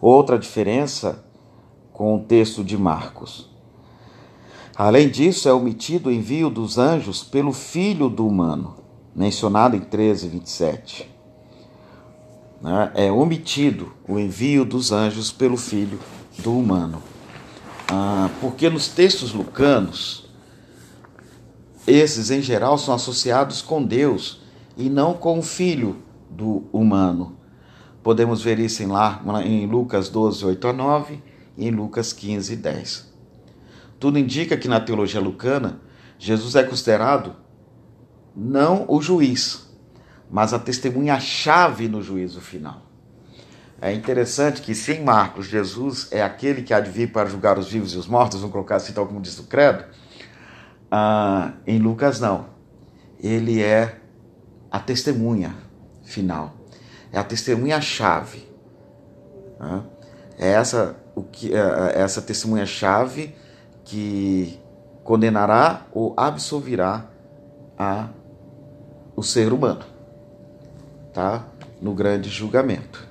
Outra 0.00 0.38
diferença 0.38 1.24
com 1.92 2.16
o 2.16 2.20
texto 2.20 2.64
de 2.64 2.76
Marcos. 2.76 3.48
Além 4.74 5.08
disso, 5.08 5.48
é 5.48 5.52
omitido 5.52 6.08
o 6.08 6.12
envio 6.12 6.48
dos 6.48 6.78
anjos 6.78 7.22
pelo 7.22 7.52
Filho 7.52 8.08
do 8.08 8.26
Humano, 8.26 8.76
mencionado 9.14 9.76
em 9.76 9.80
13, 9.80 10.28
27. 10.28 11.10
Né? 12.62 12.90
É 12.94 13.12
omitido 13.12 13.92
o 14.08 14.18
envio 14.18 14.64
dos 14.64 14.90
anjos 14.90 15.30
pelo 15.30 15.56
Filho 15.56 16.00
do 16.38 16.56
Humano. 16.56 17.02
Ah, 17.88 18.30
porque 18.40 18.70
nos 18.70 18.88
textos 18.88 19.32
lucanos, 19.32 20.24
esses 21.86 22.30
em 22.30 22.40
geral 22.40 22.78
são 22.78 22.94
associados 22.94 23.60
com 23.60 23.82
Deus 23.82 24.39
e 24.80 24.88
não 24.88 25.14
com 25.14 25.38
o 25.38 25.42
filho 25.42 26.02
do 26.30 26.64
humano. 26.72 27.36
Podemos 28.02 28.42
ver 28.42 28.58
isso 28.58 28.82
em, 28.82 28.86
lá, 28.86 29.22
em 29.44 29.66
Lucas 29.66 30.08
12, 30.08 30.44
8 30.44 30.68
a 30.68 30.72
9 30.72 31.22
e 31.56 31.68
em 31.68 31.70
Lucas 31.70 32.12
15, 32.12 32.56
10. 32.56 33.12
Tudo 33.98 34.18
indica 34.18 34.56
que 34.56 34.66
na 34.66 34.80
teologia 34.80 35.20
lucana, 35.20 35.80
Jesus 36.18 36.56
é 36.56 36.62
considerado 36.62 37.36
não 38.34 38.86
o 38.88 39.02
juiz, 39.02 39.70
mas 40.30 40.54
a 40.54 40.58
testemunha-chave 40.58 41.88
no 41.88 42.00
juízo 42.00 42.40
final. 42.40 42.86
É 43.82 43.92
interessante 43.92 44.62
que, 44.62 44.74
se 44.74 44.92
em 44.92 45.04
Marcos 45.04 45.46
Jesus 45.46 46.08
é 46.10 46.22
aquele 46.22 46.62
que 46.62 46.72
há 46.72 46.80
de 46.80 46.90
vir 46.90 47.12
para 47.12 47.28
julgar 47.28 47.58
os 47.58 47.70
vivos 47.70 47.92
e 47.94 47.98
os 47.98 48.06
mortos, 48.06 48.40
vamos 48.40 48.52
colocar 48.52 48.76
assim, 48.76 48.92
tal 48.92 49.06
como 49.06 49.20
diz 49.20 49.38
o 49.38 49.44
Credo, 49.44 49.84
ah, 50.90 51.52
em 51.66 51.78
Lucas 51.78 52.20
não. 52.20 52.46
Ele 53.18 53.62
é 53.62 53.99
a 54.70 54.78
testemunha 54.78 55.54
final, 56.04 56.54
é 57.12 57.18
a 57.18 57.24
testemunha-chave. 57.24 58.48
É 60.38 60.52
essa, 60.52 60.96
o 61.14 61.22
que, 61.22 61.54
é, 61.54 61.58
é 61.58 62.00
essa 62.00 62.22
testemunha-chave 62.22 63.34
que 63.84 64.58
condenará 65.04 65.86
ou 65.92 66.14
absolverá 66.16 67.06
a, 67.78 68.08
o 69.16 69.22
ser 69.22 69.52
humano 69.52 69.84
tá? 71.12 71.44
no 71.80 71.94
grande 71.94 72.28
julgamento. 72.28 73.08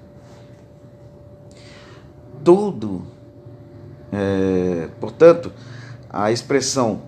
Tudo, 2.44 3.06
é, 4.12 4.89
portanto, 5.00 5.51
a 6.10 6.32
expressão 6.32 7.01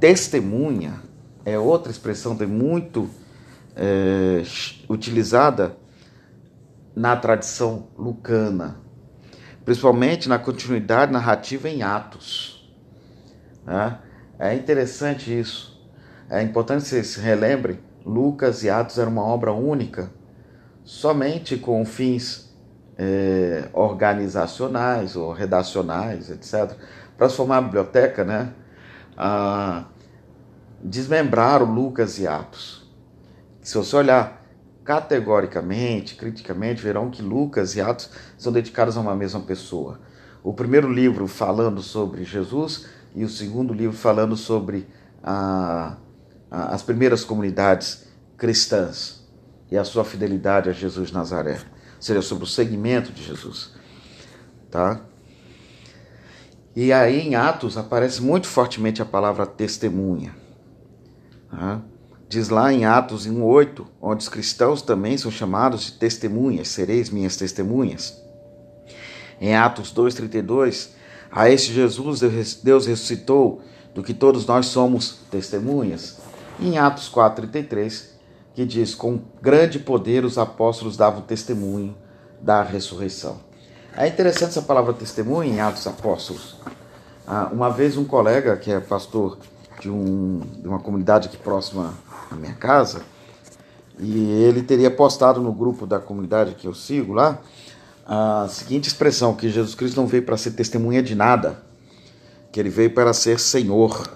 testemunha 0.00 1.00
é 1.44 1.58
outra 1.58 1.90
expressão 1.90 2.34
de 2.34 2.46
muito 2.46 3.08
é, 3.78 4.42
utilizada 4.88 5.76
na 6.94 7.16
tradição 7.16 7.88
lucana, 7.96 8.80
principalmente 9.64 10.28
na 10.28 10.38
continuidade 10.38 11.12
narrativa 11.12 11.68
em 11.68 11.82
Atos. 11.82 12.68
Né? 13.64 13.98
É 14.38 14.54
interessante 14.54 15.38
isso. 15.38 15.80
É 16.28 16.42
importante 16.42 16.82
que 16.82 16.88
vocês 16.88 17.06
se 17.06 17.20
relembrem 17.20 17.78
Lucas 18.04 18.64
e 18.64 18.70
Atos 18.70 18.98
eram 18.98 19.12
uma 19.12 19.24
obra 19.24 19.52
única, 19.52 20.10
somente 20.82 21.56
com 21.56 21.84
fins 21.84 22.52
é, 22.98 23.68
organizacionais 23.72 25.14
ou 25.14 25.32
redacionais, 25.32 26.30
etc. 26.30 26.76
Para 27.16 27.28
formar 27.28 27.58
a 27.58 27.62
biblioteca, 27.62 28.24
né? 28.24 28.52
Ah, 29.16 29.84
desmembraram 30.82 31.66
Lucas 31.66 32.18
e 32.18 32.26
Atos. 32.26 32.77
Se 33.68 33.76
você 33.76 33.96
olhar 33.96 34.42
categoricamente, 34.82 36.14
criticamente, 36.14 36.80
verão 36.80 37.10
que 37.10 37.20
Lucas 37.20 37.76
e 37.76 37.82
Atos 37.82 38.08
são 38.38 38.50
dedicados 38.50 38.96
a 38.96 39.00
uma 39.02 39.14
mesma 39.14 39.40
pessoa. 39.40 40.00
O 40.42 40.54
primeiro 40.54 40.90
livro 40.90 41.28
falando 41.28 41.82
sobre 41.82 42.24
Jesus 42.24 42.86
e 43.14 43.24
o 43.24 43.28
segundo 43.28 43.74
livro 43.74 43.94
falando 43.94 44.38
sobre 44.38 44.88
a 45.22 45.98
as 46.50 46.82
primeiras 46.82 47.24
comunidades 47.24 48.08
cristãs 48.38 49.28
e 49.70 49.76
a 49.76 49.84
sua 49.84 50.02
fidelidade 50.02 50.70
a 50.70 50.72
Jesus 50.72 51.12
Nazaré. 51.12 51.58
Seria 52.00 52.22
sobre 52.22 52.44
o 52.44 52.46
segmento 52.46 53.12
de 53.12 53.22
Jesus. 53.22 53.74
Tá? 54.70 55.02
E 56.74 56.90
aí 56.90 57.20
em 57.20 57.34
Atos 57.34 57.76
aparece 57.76 58.22
muito 58.22 58.46
fortemente 58.46 59.02
a 59.02 59.04
palavra 59.04 59.44
testemunha. 59.44 60.34
Tá? 61.50 61.82
Diz 62.28 62.50
lá 62.50 62.72
em 62.72 62.84
Atos 62.84 63.26
1,8, 63.26 63.86
onde 64.02 64.22
os 64.22 64.28
cristãos 64.28 64.82
também 64.82 65.16
são 65.16 65.30
chamados 65.30 65.86
de 65.86 65.92
testemunhas, 65.92 66.68
sereis 66.68 67.08
minhas 67.08 67.36
testemunhas. 67.36 68.22
Em 69.40 69.56
Atos 69.56 69.94
2,32, 69.94 70.90
a 71.30 71.48
este 71.48 71.72
Jesus 71.72 72.20
Deus 72.62 72.86
ressuscitou, 72.86 73.62
do 73.94 74.02
que 74.02 74.14
todos 74.14 74.46
nós 74.46 74.66
somos 74.66 75.20
testemunhas 75.30 76.18
em 76.60 76.78
Atos 76.78 77.10
4,33, 77.10 78.10
que 78.54 78.64
diz: 78.64 78.94
Com 78.94 79.20
grande 79.40 79.78
poder 79.78 80.24
os 80.24 80.38
apóstolos 80.38 80.96
davam 80.96 81.22
testemunho 81.22 81.96
da 82.40 82.62
ressurreição. 82.62 83.40
É 83.96 84.06
interessante 84.06 84.50
essa 84.50 84.62
palavra 84.62 84.92
testemunho 84.92 85.52
em 85.52 85.60
Atos 85.60 85.86
Apóstolos. 85.86 86.56
Ah, 87.26 87.48
uma 87.52 87.70
vez 87.70 87.96
um 87.96 88.04
colega, 88.04 88.56
que 88.56 88.70
é 88.70 88.78
pastor 88.78 89.38
de, 89.80 89.90
um, 89.90 90.40
de 90.60 90.68
uma 90.68 90.78
comunidade 90.78 91.28
aqui 91.28 91.36
próxima 91.36 91.94
à 92.30 92.34
minha 92.34 92.54
casa, 92.54 93.02
e 93.98 94.18
ele 94.42 94.62
teria 94.62 94.90
postado 94.90 95.40
no 95.40 95.52
grupo 95.52 95.86
da 95.86 95.98
comunidade 95.98 96.54
que 96.54 96.66
eu 96.66 96.74
sigo 96.74 97.12
lá 97.12 97.40
a 98.06 98.46
seguinte 98.48 98.88
expressão: 98.88 99.34
que 99.34 99.48
Jesus 99.50 99.74
Cristo 99.74 99.96
não 99.96 100.06
veio 100.06 100.22
para 100.22 100.36
ser 100.36 100.52
testemunha 100.52 101.02
de 101.02 101.14
nada, 101.14 101.62
que 102.50 102.58
ele 102.58 102.70
veio 102.70 102.90
para 102.94 103.12
ser 103.12 103.38
Senhor. 103.38 104.08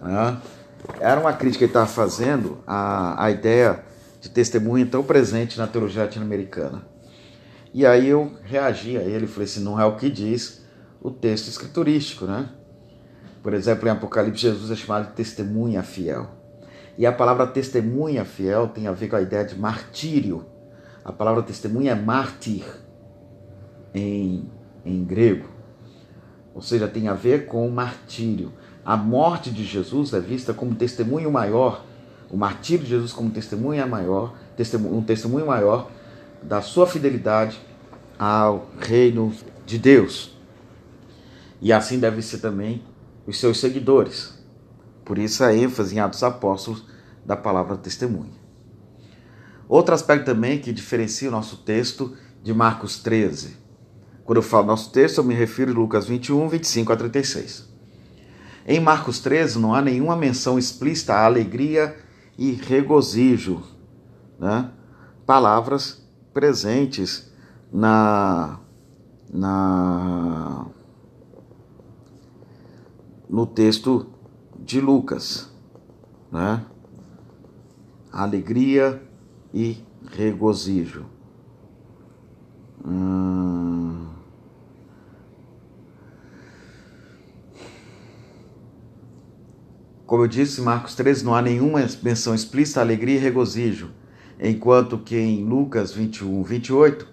Ah, 0.00 0.38
era 0.98 1.20
uma 1.20 1.32
crítica 1.32 1.58
que 1.58 1.64
ele 1.64 1.70
estava 1.70 1.86
fazendo 1.86 2.58
à, 2.66 3.24
à 3.24 3.30
ideia 3.30 3.84
de 4.20 4.28
testemunha 4.28 4.86
tão 4.86 5.02
presente 5.02 5.58
na 5.58 5.66
teologia 5.66 6.02
latino-americana. 6.02 6.82
E 7.72 7.86
aí 7.86 8.08
eu 8.08 8.32
reagi 8.42 8.96
a 8.96 9.02
ele, 9.02 9.26
falei 9.26 9.44
assim, 9.44 9.60
não 9.60 9.80
é 9.80 9.84
o 9.84 9.96
que 9.96 10.10
diz 10.10 10.62
o 11.00 11.10
texto 11.10 11.48
escriturístico, 11.48 12.26
né? 12.26 12.48
Por 13.42 13.54
exemplo, 13.54 13.88
em 13.88 13.90
Apocalipse, 13.90 14.42
Jesus 14.42 14.70
é 14.70 14.76
chamado 14.76 15.08
de 15.08 15.12
testemunha 15.14 15.82
fiel. 15.82 16.28
E 16.98 17.06
a 17.06 17.12
palavra 17.12 17.46
testemunha 17.46 18.24
fiel 18.24 18.68
tem 18.68 18.86
a 18.86 18.92
ver 18.92 19.08
com 19.08 19.16
a 19.16 19.22
ideia 19.22 19.44
de 19.44 19.58
martírio. 19.58 20.44
A 21.04 21.10
palavra 21.10 21.42
testemunha 21.42 21.92
é 21.92 21.94
mártir 21.94 22.64
em, 23.94 24.50
em 24.84 25.02
grego. 25.04 25.48
Ou 26.54 26.60
seja, 26.60 26.86
tem 26.86 27.08
a 27.08 27.14
ver 27.14 27.46
com 27.46 27.68
martírio. 27.70 28.52
A 28.84 28.96
morte 28.96 29.50
de 29.50 29.64
Jesus 29.64 30.12
é 30.12 30.20
vista 30.20 30.52
como 30.52 30.74
testemunho 30.74 31.30
maior, 31.30 31.84
o 32.30 32.36
martírio 32.36 32.84
de 32.84 32.90
Jesus 32.90 33.12
como 33.12 33.30
testemunha 33.30 33.86
maior, 33.86 34.34
um 34.90 35.02
testemunho 35.02 35.46
maior 35.46 35.90
da 36.42 36.60
sua 36.60 36.86
fidelidade 36.86 37.58
ao 38.18 38.68
reino 38.78 39.32
de 39.64 39.78
Deus. 39.78 40.36
E 41.60 41.72
assim 41.72 41.98
deve 41.98 42.20
ser 42.22 42.38
também 42.38 42.82
os 43.30 43.38
seus 43.38 43.58
seguidores. 43.58 44.34
Por 45.04 45.18
isso 45.18 45.42
a 45.42 45.54
ênfase 45.54 45.94
em 45.94 46.00
Atos 46.00 46.22
Apóstolos 46.22 46.84
da 47.24 47.36
palavra 47.36 47.76
testemunha. 47.76 48.38
Outro 49.68 49.94
aspecto 49.94 50.26
também 50.26 50.58
que 50.58 50.72
diferencia 50.72 51.28
o 51.28 51.32
nosso 51.32 51.58
texto 51.58 52.16
de 52.42 52.52
Marcos 52.52 52.98
13. 52.98 53.56
Quando 54.24 54.38
eu 54.38 54.42
falo 54.42 54.66
nosso 54.66 54.90
texto, 54.90 55.18
eu 55.18 55.24
me 55.24 55.34
refiro 55.34 55.70
a 55.70 55.74
Lucas 55.74 56.06
21, 56.06 56.48
25 56.48 56.92
a 56.92 56.96
36. 56.96 57.68
Em 58.66 58.80
Marcos 58.80 59.20
13 59.20 59.58
não 59.58 59.74
há 59.74 59.80
nenhuma 59.80 60.16
menção 60.16 60.58
explícita 60.58 61.14
à 61.14 61.24
alegria 61.24 61.96
e 62.36 62.52
regozijo, 62.52 63.62
né? 64.38 64.70
palavras 65.24 66.04
presentes 66.32 67.30
na, 67.72 68.58
na 69.32 70.66
no 73.30 73.46
texto 73.46 74.06
de 74.58 74.80
Lucas, 74.80 75.48
né? 76.32 76.66
Alegria 78.12 79.00
e 79.54 79.78
regozijo. 80.10 81.06
Hum... 82.84 84.08
Como 90.04 90.24
eu 90.24 90.28
disse, 90.28 90.60
Marcos 90.60 90.96
13 90.96 91.24
não 91.24 91.36
há 91.36 91.40
nenhuma 91.40 91.86
menção 92.02 92.34
explícita 92.34 92.80
alegria 92.80 93.14
e 93.14 93.18
regozijo, 93.18 93.92
enquanto 94.40 94.98
que 94.98 95.16
em 95.16 95.44
Lucas 95.44 95.92
21, 95.92 96.42
28, 96.42 97.06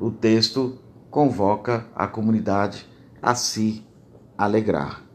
o 0.00 0.10
texto 0.10 0.80
convoca 1.08 1.86
a 1.94 2.08
comunidade 2.08 2.84
a 3.22 3.36
se 3.36 3.86
alegrar. 4.36 5.09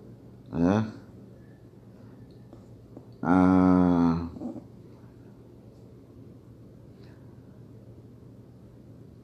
Né? 0.55 0.91
Ah, 3.21 4.27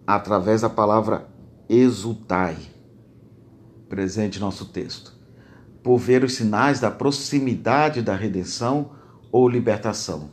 através 0.06 0.62
da 0.62 0.70
palavra 0.70 1.28
exultai, 1.70 2.58
presente 3.88 4.39
nosso 4.39 4.65
texto 4.65 5.22
por 5.84 5.98
ver 5.98 6.24
os 6.24 6.36
sinais 6.36 6.80
da 6.80 6.91
proximidade 6.91 8.02
da 8.02 8.15
redenção 8.15 8.91
ou 9.32 9.50
libertação. 9.50 10.30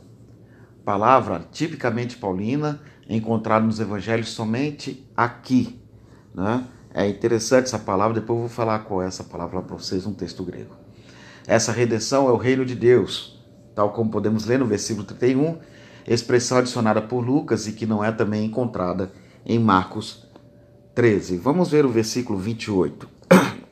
Palavra 0.85 1.45
tipicamente 1.51 2.17
paulina, 2.17 2.81
encontrada 3.07 3.65
nos 3.65 3.79
evangelhos 3.79 4.29
somente 4.29 5.07
aqui. 5.15 5.79
Né? 6.33 6.65
É 6.93 7.07
interessante 7.07 7.65
essa 7.65 7.79
palavra, 7.79 8.19
depois 8.19 8.37
eu 8.37 8.47
vou 8.47 8.49
falar 8.49 8.79
qual 8.79 9.01
é 9.01 9.07
essa 9.07 9.23
palavra 9.23 9.61
para 9.61 9.75
vocês, 9.75 10.05
um 10.05 10.13
texto 10.13 10.43
grego. 10.43 10.78
Essa 11.49 11.71
redenção 11.71 12.29
é 12.29 12.31
o 12.31 12.37
reino 12.37 12.63
de 12.63 12.75
Deus, 12.75 13.35
tal 13.73 13.91
como 13.91 14.11
podemos 14.11 14.45
ler 14.45 14.59
no 14.59 14.67
versículo 14.67 15.03
31, 15.03 15.57
expressão 16.07 16.59
adicionada 16.59 17.01
por 17.01 17.21
Lucas 17.25 17.65
e 17.65 17.71
que 17.71 17.87
não 17.87 18.03
é 18.03 18.11
também 18.11 18.45
encontrada 18.45 19.11
em 19.43 19.57
Marcos 19.57 20.27
13. 20.93 21.39
Vamos 21.39 21.71
ver 21.71 21.87
o 21.87 21.89
versículo 21.89 22.37
28 22.37 23.09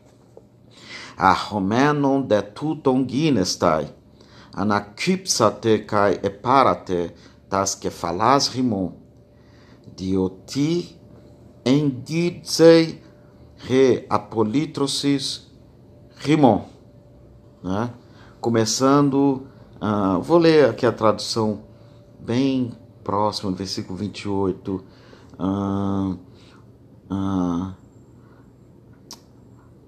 arhomenon 1.16 2.24
de 2.24 2.42
tuton 2.42 3.06
ginestai, 3.08 3.94
anakypsate 4.56 5.86
kai 5.86 6.20
eparate 6.24 7.14
tas 7.48 7.76
kefalas 7.76 8.48
rimon, 8.48 8.94
dioti 9.96 10.98
engidei 11.64 13.04
re 13.68 14.04
apolitrosis 14.10 15.52
rimon. 16.26 16.77
Né? 17.64 17.94
Começando, 18.40 19.48
uh, 19.82 20.22
vou 20.22 20.38
ler 20.38 20.70
aqui 20.70 20.86
a 20.86 20.92
tradução 20.92 21.62
bem 22.20 22.72
próxima, 23.04 23.52
do 23.52 23.58
versículo 23.58 23.98
28. 23.98 24.84
Uh, 25.40 26.18
uh, 27.12 27.74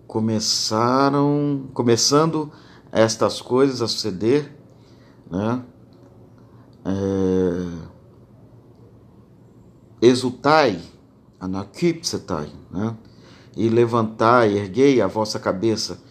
começaram, 0.10 1.70
começando 1.72 2.52
estas 2.92 3.42
coisas 3.42 3.82
a 3.82 3.88
suceder, 3.88 4.52
né? 5.30 5.64
É, 6.84 7.68
exultai, 10.02 10.82
anakipsetai, 11.40 12.50
né? 12.72 12.98
E 13.56 13.70
levantai, 13.70 14.58
erguei 14.58 15.00
a 15.00 15.06
vossa 15.06 15.38
cabeça, 15.40 16.02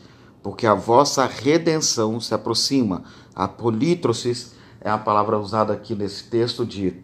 porque 0.43 0.67
a 0.67 0.75
vossa 0.75 1.27
redenção 1.27 2.21
se 2.21 2.35
aproxima. 2.35 3.05
A 3.35 3.47
polítrosis 3.47 4.55
é 4.81 4.91
a 4.91 4.99
palavra 4.99 5.39
usada 5.39 5.73
aqui 5.73 5.95
nesse 5.95 6.25
texto 6.25 6.65
de 6.65 6.95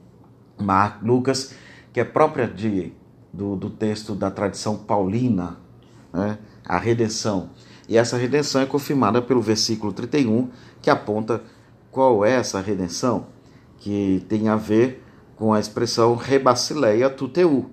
Marcos, 0.60 1.06
Lucas, 1.06 1.54
que 1.92 2.00
é 2.00 2.04
própria 2.04 2.46
de, 2.46 2.92
do, 3.32 3.56
do 3.56 3.70
texto 3.70 4.14
da 4.14 4.30
tradição 4.30 4.76
paulina, 4.76 5.58
né? 6.12 6.38
a 6.64 6.78
redenção. 6.78 7.50
E 7.88 7.96
essa 7.96 8.16
redenção 8.16 8.60
é 8.60 8.66
confirmada 8.66 9.20
pelo 9.20 9.42
versículo 9.42 9.92
31, 9.92 10.48
que 10.80 10.88
aponta 10.88 11.42
qual 11.90 12.24
é 12.24 12.32
essa 12.32 12.60
redenção, 12.60 13.26
que 13.78 14.24
tem 14.28 14.48
a 14.48 14.56
ver 14.56 15.04
com 15.36 15.52
a 15.52 15.60
expressão 15.60 16.14
rebasileia 16.14 17.10
tuteu, 17.10 17.70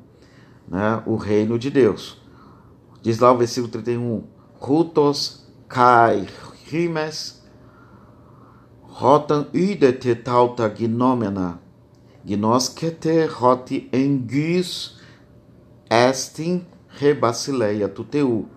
né? 0.67 1.01
o 1.05 1.15
reino 1.15 1.57
de 1.57 1.69
Deus. 1.69 2.19
Diz 3.01 3.19
lá 3.19 3.31
o 3.31 3.37
versículo 3.37 3.71
31, 3.71 4.23
Rutos 4.59 5.40
kai 5.73 6.27
rimes 6.69 7.41
rotan 8.99 9.45
udete 9.53 10.15
tauta 10.15 10.67
gnomena 10.69 11.59
gnoskete 12.27 13.15
roti 13.39 13.89
engus 13.91 14.71
estin 15.89 16.65
rebasileia 16.99 17.87
tuteu 17.87 18.47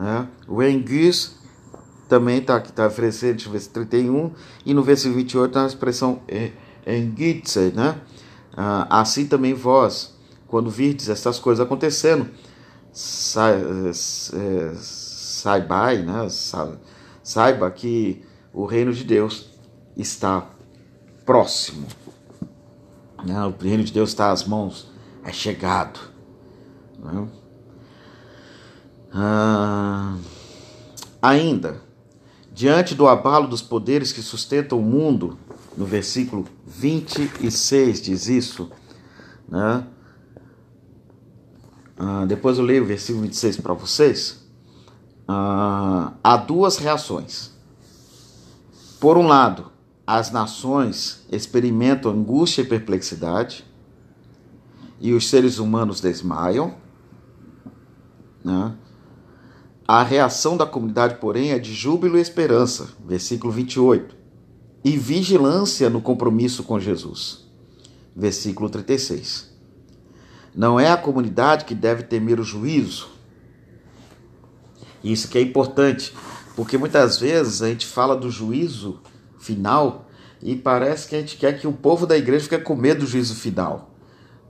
né? 0.00 0.26
O 0.48 0.62
engus 0.62 1.38
também 2.08 2.38
está 2.38 2.56
aqui, 2.56 2.70
está 2.70 2.88
presente 2.88 3.46
no 3.46 3.52
versículo 3.52 3.84
31 3.86 4.32
e 4.64 4.72
no 4.72 4.82
versículo 4.82 5.16
28 5.16 5.50
está 5.50 5.62
a 5.62 5.66
expressão 5.66 6.22
engitze, 6.86 7.72
né? 7.76 8.00
Ah, 8.56 9.00
assim 9.00 9.26
também 9.26 9.52
vós, 9.52 10.18
quando 10.48 10.70
virdes 10.70 11.10
essas 11.10 11.38
coisas 11.38 11.64
acontecendo, 11.64 12.26
eh, 13.36 13.92
saibai, 15.40 16.02
né? 16.02 16.28
saiba 17.22 17.70
que 17.70 18.22
o 18.52 18.64
reino 18.66 18.92
de 18.92 19.04
Deus 19.04 19.50
está 19.96 20.46
próximo. 21.24 21.86
Né? 23.24 23.44
O 23.44 23.54
reino 23.62 23.82
de 23.84 23.92
Deus 23.92 24.10
está 24.10 24.30
às 24.30 24.44
mãos, 24.46 24.90
é 25.24 25.32
chegado. 25.32 25.98
Né? 26.98 27.28
Ah, 29.12 30.16
ainda, 31.20 31.80
diante 32.52 32.94
do 32.94 33.08
abalo 33.08 33.48
dos 33.48 33.62
poderes 33.62 34.12
que 34.12 34.22
sustentam 34.22 34.78
o 34.78 34.82
mundo, 34.82 35.38
no 35.76 35.86
versículo 35.86 36.46
26 36.66 38.02
diz 38.02 38.28
isso, 38.28 38.70
né? 39.48 39.86
Ah, 41.96 42.24
depois 42.26 42.56
eu 42.58 42.64
leio 42.64 42.82
o 42.82 42.86
versículo 42.86 43.24
26 43.24 43.58
para 43.58 43.74
vocês. 43.74 44.39
Ah, 45.32 46.14
há 46.24 46.36
duas 46.36 46.76
reações. 46.76 47.52
Por 48.98 49.16
um 49.16 49.28
lado, 49.28 49.70
as 50.04 50.32
nações 50.32 51.24
experimentam 51.30 52.10
angústia 52.10 52.62
e 52.62 52.66
perplexidade, 52.66 53.64
e 54.98 55.12
os 55.12 55.30
seres 55.30 55.60
humanos 55.60 56.00
desmaiam. 56.00 56.74
Né? 58.44 58.74
A 59.86 60.02
reação 60.02 60.56
da 60.56 60.66
comunidade, 60.66 61.14
porém, 61.20 61.52
é 61.52 61.60
de 61.60 61.72
júbilo 61.72 62.18
e 62.18 62.20
esperança, 62.20 62.88
versículo 63.06 63.52
28, 63.52 64.16
e 64.82 64.96
vigilância 64.96 65.88
no 65.88 66.00
compromisso 66.00 66.64
com 66.64 66.80
Jesus, 66.80 67.46
versículo 68.16 68.68
36. 68.68 69.48
Não 70.56 70.80
é 70.80 70.90
a 70.90 70.96
comunidade 70.96 71.66
que 71.66 71.74
deve 71.74 72.02
temer 72.02 72.40
o 72.40 72.44
juízo. 72.44 73.19
Isso 75.02 75.28
que 75.28 75.38
é 75.38 75.40
importante, 75.40 76.14
porque 76.54 76.76
muitas 76.76 77.18
vezes 77.18 77.62
a 77.62 77.68
gente 77.68 77.86
fala 77.86 78.16
do 78.16 78.30
juízo 78.30 79.00
final 79.38 80.06
e 80.42 80.54
parece 80.54 81.08
que 81.08 81.16
a 81.16 81.20
gente 81.20 81.36
quer 81.36 81.58
que 81.58 81.66
o 81.66 81.72
povo 81.72 82.06
da 82.06 82.16
igreja 82.16 82.44
fique 82.44 82.58
com 82.58 82.74
medo 82.74 83.00
do 83.00 83.06
juízo 83.06 83.34
final. 83.34 83.94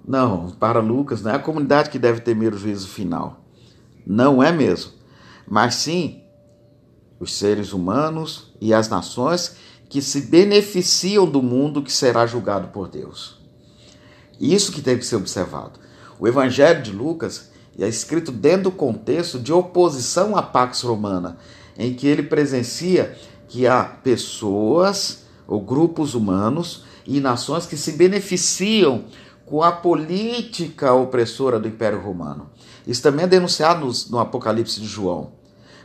Não, 0.07 0.51
para 0.51 0.81
Lucas, 0.81 1.23
não 1.23 1.31
é 1.31 1.35
a 1.37 1.39
comunidade 1.39 1.91
que 1.91 1.99
deve 1.99 2.21
temer 2.21 2.55
o 2.55 2.59
juízo 2.59 2.89
final. 2.89 3.45
Não 4.07 4.43
é 4.43 4.51
mesmo 4.51 5.01
mas 5.51 5.75
sim 5.75 6.23
os 7.19 7.35
seres 7.35 7.73
humanos 7.73 8.55
e 8.61 8.73
as 8.73 8.89
nações 8.89 9.57
que 9.89 10.01
se 10.01 10.23
beneficiam 10.23 11.29
do 11.29 11.43
mundo 11.43 11.83
que 11.83 11.93
será 11.93 12.25
julgado 12.25 12.69
por 12.69 12.87
Deus. 12.87 13.41
Isso 14.41 14.71
que 14.71 14.81
tem 14.81 14.97
que 14.97 15.05
ser 15.05 15.17
observado. 15.17 15.81
O 16.21 16.29
Evangelho 16.29 16.81
de 16.81 16.93
Lucas 16.93 17.51
é 17.79 17.89
escrito 17.89 18.33
dentro 18.33 18.65
do 18.65 18.73
contexto 18.73 19.39
de 19.39 19.53
oposição 19.53 20.37
à 20.37 20.43
Pax 20.43 20.83
Romana, 20.83 21.39
em 21.79 21.95
que 21.95 22.07
ele 22.07 22.23
presencia 22.23 23.17
que 23.49 23.67
há 23.67 23.85
pessoas 23.85 25.25
ou 25.47 25.61
grupos 25.61 26.15
humanos 26.15 26.85
e 27.07 27.21
nações 27.21 27.67
que 27.67 27.77
se 27.77 27.93
beneficiam 27.93 29.05
com 29.47 29.63
a 29.63 29.73
política 29.73 30.93
opressora 30.93 31.59
do 31.59 31.67
Império 31.67 32.01
Romano. 32.01 32.51
Isso 32.87 33.03
também 33.03 33.25
é 33.25 33.29
denunciado 33.29 33.85
no, 33.85 33.93
no 34.11 34.19
Apocalipse 34.19 34.81
de 34.81 34.87
João 34.87 35.41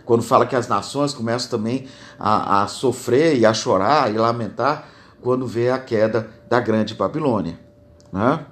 quando 0.06 0.24
fala 0.24 0.46
que 0.46 0.56
as 0.56 0.68
nações 0.68 1.14
começam 1.14 1.50
também 1.50 1.88
a, 2.18 2.64
a 2.64 2.68
sofrer 2.68 3.38
e 3.38 3.46
a 3.46 3.54
chorar 3.54 4.14
e 4.14 4.18
lamentar 4.18 4.88
quando 5.22 5.48
vê 5.48 5.72
a 5.72 5.80
queda 5.80 6.30
da 6.48 6.60
grande 6.60 6.94
Babilônia. 6.94 7.60
Né? 8.14 8.46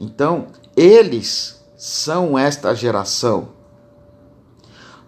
Então, 0.00 0.46
eles 0.74 1.57
são 1.78 2.36
esta 2.36 2.74
geração. 2.74 3.50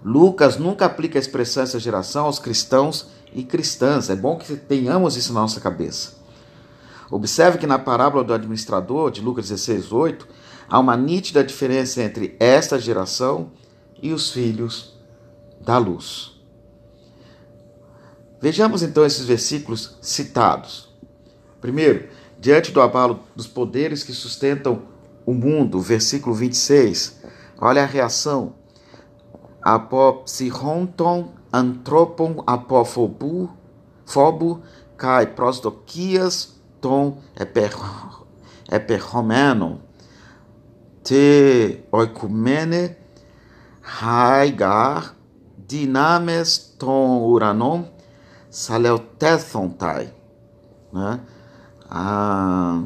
Lucas 0.04 0.56
nunca 0.56 0.87
aplica 0.87 1.18
a 1.18 1.20
expressão 1.20 1.64
essa 1.64 1.80
geração 1.80 2.26
aos 2.26 2.38
cristãos 2.38 3.09
e 3.35 3.42
cristãs. 3.42 4.09
É 4.09 4.14
bom 4.14 4.38
que 4.38 4.56
tenhamos 4.56 5.16
isso 5.16 5.33
na 5.33 5.40
nossa 5.40 5.61
cabeça. 5.61 6.12
Observe 7.11 7.59
que 7.59 7.66
na 7.66 7.78
parábola 7.78 8.22
do 8.22 8.33
administrador 8.33 9.11
de 9.11 9.20
Lucas 9.20 9.48
16, 9.48 9.92
8, 9.92 10.28
há 10.68 10.78
uma 10.78 10.96
nítida 10.96 11.42
diferença 11.42 12.00
entre 12.00 12.37
esta 12.38 12.78
geração 12.78 13.50
e 14.00 14.12
os 14.12 14.30
filhos 14.30 14.96
da 15.61 15.76
luz. 15.76 16.40
Vejamos 18.40 18.80
então 18.83 19.04
esses 19.04 19.24
versículos 19.24 19.98
citados. 20.00 20.88
Primeiro, 21.61 22.09
diante 22.38 22.70
do 22.70 22.80
abalo 22.80 23.24
dos 23.35 23.48
poderes 23.48 24.04
que 24.04 24.12
sustentam 24.12 24.83
o 25.26 25.33
mundo, 25.35 25.80
versículo 25.80 26.35
26, 26.35 27.20
olha 27.61 27.83
a 27.83 27.87
reação. 27.87 28.54
Apopsihonton 29.62 31.33
antropon 31.52 32.42
apophobu 32.46 33.50
fobo 34.06 34.62
kai 34.96 35.26
prosdokias 35.26 36.54
ton 36.80 37.18
eperhomenon 38.70 39.78
te 41.02 41.85
oikumene 41.92 42.96
haigar 43.83 45.14
dinames 45.68 46.76
ton 46.78 47.22
uranon 47.33 47.85
saleutethontai. 48.50 50.12
Né? 50.92 51.20
Ah, 51.90 52.83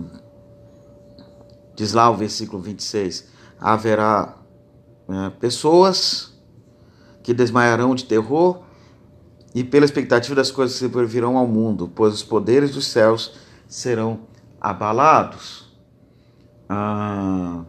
diz 1.75 1.93
lá 1.93 2.11
o 2.11 2.17
versículo 2.17 2.63
26, 2.63 3.29
haverá 3.61 4.37
né, 5.09 5.33
pessoas 5.41 6.33
que 7.23 7.33
desmaiarão 7.33 7.95
de 7.95 8.05
terror 8.05 8.63
e 9.55 9.63
pela 9.63 9.85
expectativa 9.85 10.35
das 10.35 10.51
coisas 10.51 10.79
que 10.79 10.87
se 10.87 11.07
virão 11.07 11.37
ao 11.37 11.47
mundo, 11.47 11.91
pois 11.95 12.13
os 12.15 12.23
poderes 12.23 12.73
dos 12.73 12.87
céus 12.87 13.35
serão 13.69 14.21
abalados. 14.61 15.73
Ah, 16.69 17.65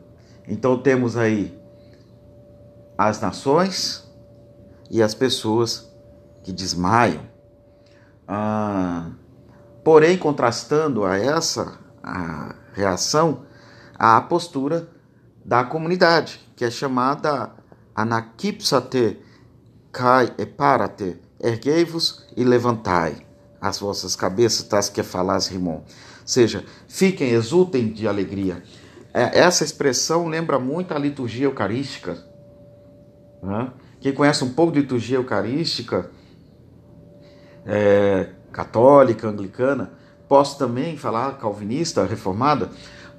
então 0.47 0.77
temos 0.77 1.15
aí 1.15 1.57
as 2.97 3.19
nações, 3.19 4.05
e 4.89 5.01
as 5.01 5.13
pessoas 5.13 5.91
que 6.43 6.51
desmaiam. 6.51 7.21
Ah, 8.27 9.11
porém, 9.83 10.17
contrastando 10.17 11.03
a 11.03 11.17
essa 11.17 11.77
a 12.03 12.55
reação 12.73 13.43
à 13.97 14.19
postura 14.21 14.89
da 15.43 15.63
comunidade, 15.63 16.39
que 16.55 16.65
é 16.65 16.71
chamada 16.71 17.51
anakipsate 17.95 19.19
kai 19.91 20.34
eparate, 20.38 21.17
erguei-vos 21.39 22.27
e 22.36 22.43
levantai 22.43 23.25
as 23.62 23.79
vossas 23.79 24.15
cabeças, 24.15 24.67
tas 24.67 24.89
que 24.89 25.01
falas 25.01 25.47
rimon. 25.47 25.81
Seja, 26.25 26.65
fiquem, 26.88 27.31
exultem 27.31 27.88
de 27.88 28.08
alegria. 28.08 28.62
É, 29.13 29.39
essa 29.39 29.63
expressão 29.63 30.27
lembra 30.27 30.60
muito 30.60 30.93
a 30.93 30.99
liturgia 30.99 31.45
eucarística. 31.45 32.17
Né? 33.41 33.71
Quem 34.01 34.13
conhece 34.13 34.43
um 34.43 34.53
pouco 34.53 34.73
de 34.73 34.81
liturgia 34.81 35.17
eucarística, 35.17 36.12
é, 37.65 38.29
católica, 38.51 39.27
anglicana, 39.27 39.93
posso 40.27 40.58
também 40.58 40.97
falar 40.97 41.38
calvinista, 41.38 42.05
reformada, 42.05 42.69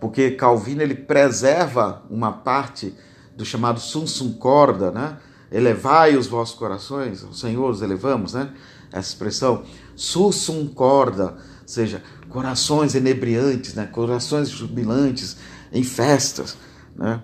porque 0.01 0.33
Calvino 0.33 0.83
ele 0.83 0.95
preserva 0.95 2.03
uma 2.11 2.33
parte 2.33 2.95
do 3.37 3.45
chamado 3.45 3.81
sum 3.81 4.07
sum 4.07 4.33
corda, 4.35 4.91
né? 4.91 5.19
Elevai 5.51 6.17
os 6.17 6.27
vossos 6.27 6.57
corações, 6.57 7.23
o 7.23 7.33
Senhor 7.33 7.71
os 7.71 7.83
elevamos, 7.83 8.35
né? 8.35 8.53
Essa 8.91 9.11
expressão 9.11 9.65
sum 9.95 10.33
sum 10.33 10.67
corda, 10.67 11.33
ou 11.63 11.69
seja, 11.69 12.03
corações 12.29 12.95
enebriantes, 12.95 13.75
né? 13.75 13.87
Corações 13.87 14.49
jubilantes 14.49 15.37
em 15.73 15.83
festas, 15.83 16.57
né? 16.95 17.23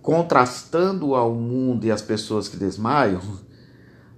Contrastando 0.00 1.14
ao 1.14 1.34
mundo 1.34 1.84
e 1.84 1.90
às 1.90 2.02
pessoas 2.02 2.48
que 2.48 2.56
desmaiam, 2.56 3.20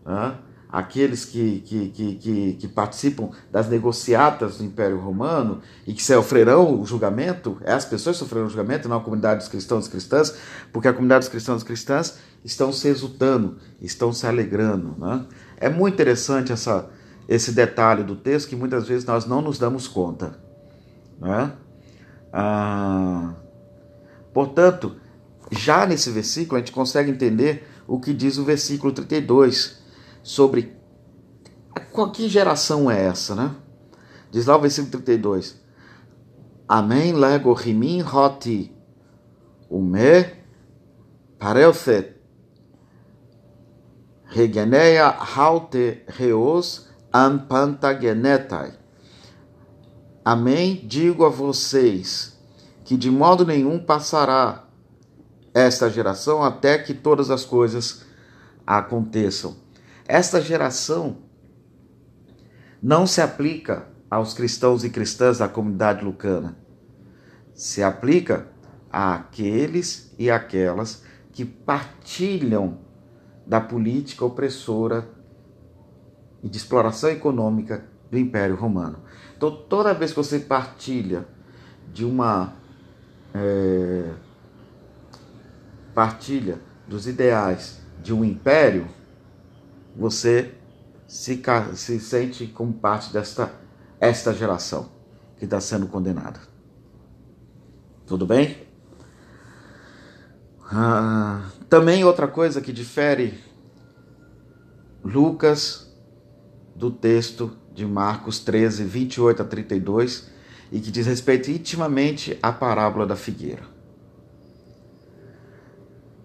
né? 0.04 0.38
Aqueles 0.74 1.24
que, 1.24 1.60
que, 1.60 1.88
que, 1.90 2.54
que, 2.54 2.66
participam 2.66 3.30
das 3.48 3.68
negociatas 3.68 4.58
do 4.58 4.64
Império 4.64 4.98
Romano 4.98 5.60
e 5.86 5.94
que 5.94 6.02
sofrerão 6.02 6.80
o 6.80 6.84
julgamento, 6.84 7.58
as 7.64 7.84
pessoas 7.84 8.16
sofrerão 8.16 8.48
o 8.48 8.50
julgamento, 8.50 8.88
não 8.88 8.96
a 8.96 9.00
comunidade 9.00 9.38
dos 9.38 9.48
cristãos 9.48 9.86
e 9.86 9.90
cristãs, 9.90 10.34
porque 10.72 10.88
a 10.88 10.92
comunidade 10.92 11.20
dos 11.20 11.28
cristãos 11.28 11.62
e 11.62 11.64
cristãs 11.64 12.18
estão 12.44 12.72
se 12.72 12.88
exultando, 12.88 13.56
estão 13.80 14.12
se 14.12 14.26
alegrando. 14.26 14.96
Né? 14.98 15.24
É 15.58 15.68
muito 15.68 15.94
interessante 15.94 16.50
essa, 16.50 16.90
esse 17.28 17.52
detalhe 17.52 18.02
do 18.02 18.16
texto 18.16 18.48
que 18.48 18.56
muitas 18.56 18.88
vezes 18.88 19.04
nós 19.04 19.26
não 19.26 19.40
nos 19.40 19.60
damos 19.60 19.86
conta. 19.86 20.36
Né? 21.20 21.52
Ah, 22.32 23.32
portanto, 24.32 24.96
já 25.52 25.86
nesse 25.86 26.10
versículo 26.10 26.56
a 26.56 26.58
gente 26.58 26.72
consegue 26.72 27.12
entender 27.12 27.64
o 27.86 28.00
que 28.00 28.12
diz 28.12 28.38
o 28.38 28.44
versículo 28.44 28.92
32 28.92 29.83
sobre 30.24 30.74
qual, 31.92 32.10
que 32.10 32.28
geração 32.28 32.90
é 32.90 33.04
essa, 33.04 33.34
né? 33.36 33.54
Diz 34.32 34.46
lá 34.46 34.56
o 34.56 34.60
versículo 34.60 34.90
32. 34.90 35.62
Amém 36.66 37.12
lego 37.12 37.52
rimin 37.52 38.02
hoti 38.02 38.74
ume 39.70 40.24
parelfet 41.38 42.16
regeneia 44.24 45.08
haute 45.08 46.02
reos 46.08 46.88
anpantagenetai. 47.12 48.72
Amém 50.24 50.80
digo 50.86 51.26
a 51.26 51.28
vocês 51.28 52.36
que 52.82 52.96
de 52.96 53.10
modo 53.10 53.44
nenhum 53.44 53.78
passará 53.78 54.64
esta 55.52 55.90
geração 55.90 56.42
até 56.42 56.78
que 56.78 56.94
todas 56.94 57.30
as 57.30 57.44
coisas 57.44 58.02
aconteçam. 58.66 59.63
Esta 60.06 60.40
geração 60.40 61.18
não 62.82 63.06
se 63.06 63.20
aplica 63.20 63.86
aos 64.10 64.34
cristãos 64.34 64.84
e 64.84 64.90
cristãs 64.90 65.38
da 65.38 65.48
comunidade 65.48 66.04
lucana. 66.04 66.56
Se 67.54 67.82
aplica 67.82 68.46
àqueles 68.90 70.14
e 70.18 70.30
aquelas 70.30 71.02
que 71.32 71.44
partilham 71.44 72.78
da 73.46 73.60
política 73.60 74.24
opressora 74.24 75.08
e 76.42 76.48
de 76.48 76.56
exploração 76.56 77.10
econômica 77.10 77.84
do 78.10 78.18
Império 78.18 78.54
Romano. 78.54 78.98
Então, 79.36 79.50
toda 79.50 79.94
vez 79.94 80.10
que 80.12 80.16
você 80.16 80.38
partilha 80.38 81.26
de 81.92 82.04
uma 82.04 82.52
é, 83.34 84.12
partilha 85.94 86.58
dos 86.86 87.06
ideais 87.06 87.80
de 88.02 88.12
um 88.12 88.24
império, 88.24 88.86
você 89.96 90.52
se, 91.06 91.42
se 91.74 92.00
sente 92.00 92.46
como 92.46 92.72
parte 92.72 93.12
desta 93.12 93.52
esta 94.00 94.34
geração 94.34 94.90
que 95.38 95.44
está 95.44 95.60
sendo 95.60 95.86
condenada. 95.86 96.40
Tudo 98.06 98.26
bem? 98.26 98.58
Ah, 100.70 101.50
também 101.68 102.04
outra 102.04 102.28
coisa 102.28 102.60
que 102.60 102.72
difere 102.72 103.38
Lucas 105.02 105.94
do 106.74 106.90
texto 106.90 107.56
de 107.72 107.86
Marcos 107.86 108.40
13, 108.40 108.84
28 108.84 109.42
a 109.42 109.44
32 109.44 110.30
e 110.72 110.80
que 110.80 110.90
diz 110.90 111.06
respeito 111.06 111.50
intimamente 111.50 112.38
à 112.42 112.52
parábola 112.52 113.06
da 113.06 113.16
figueira. 113.16 113.62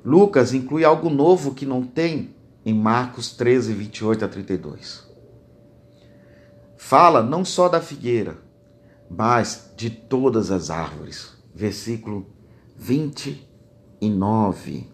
Lucas 0.03 0.53
inclui 0.53 0.83
algo 0.83 1.09
novo 1.09 1.53
que 1.53 1.65
não 1.65 1.83
tem 1.83 2.35
em 2.69 2.73
Marcos 2.73 3.31
13, 3.31 3.73
28 3.73 4.25
a 4.25 4.27
32. 4.27 5.07
Fala 6.77 7.23
não 7.23 7.43
só 7.43 7.67
da 7.67 7.81
figueira, 7.81 8.37
mas 9.09 9.73
de 9.75 9.89
todas 9.89 10.51
as 10.51 10.69
árvores. 10.69 11.33
Versículo 11.53 12.27
29. 12.77 14.87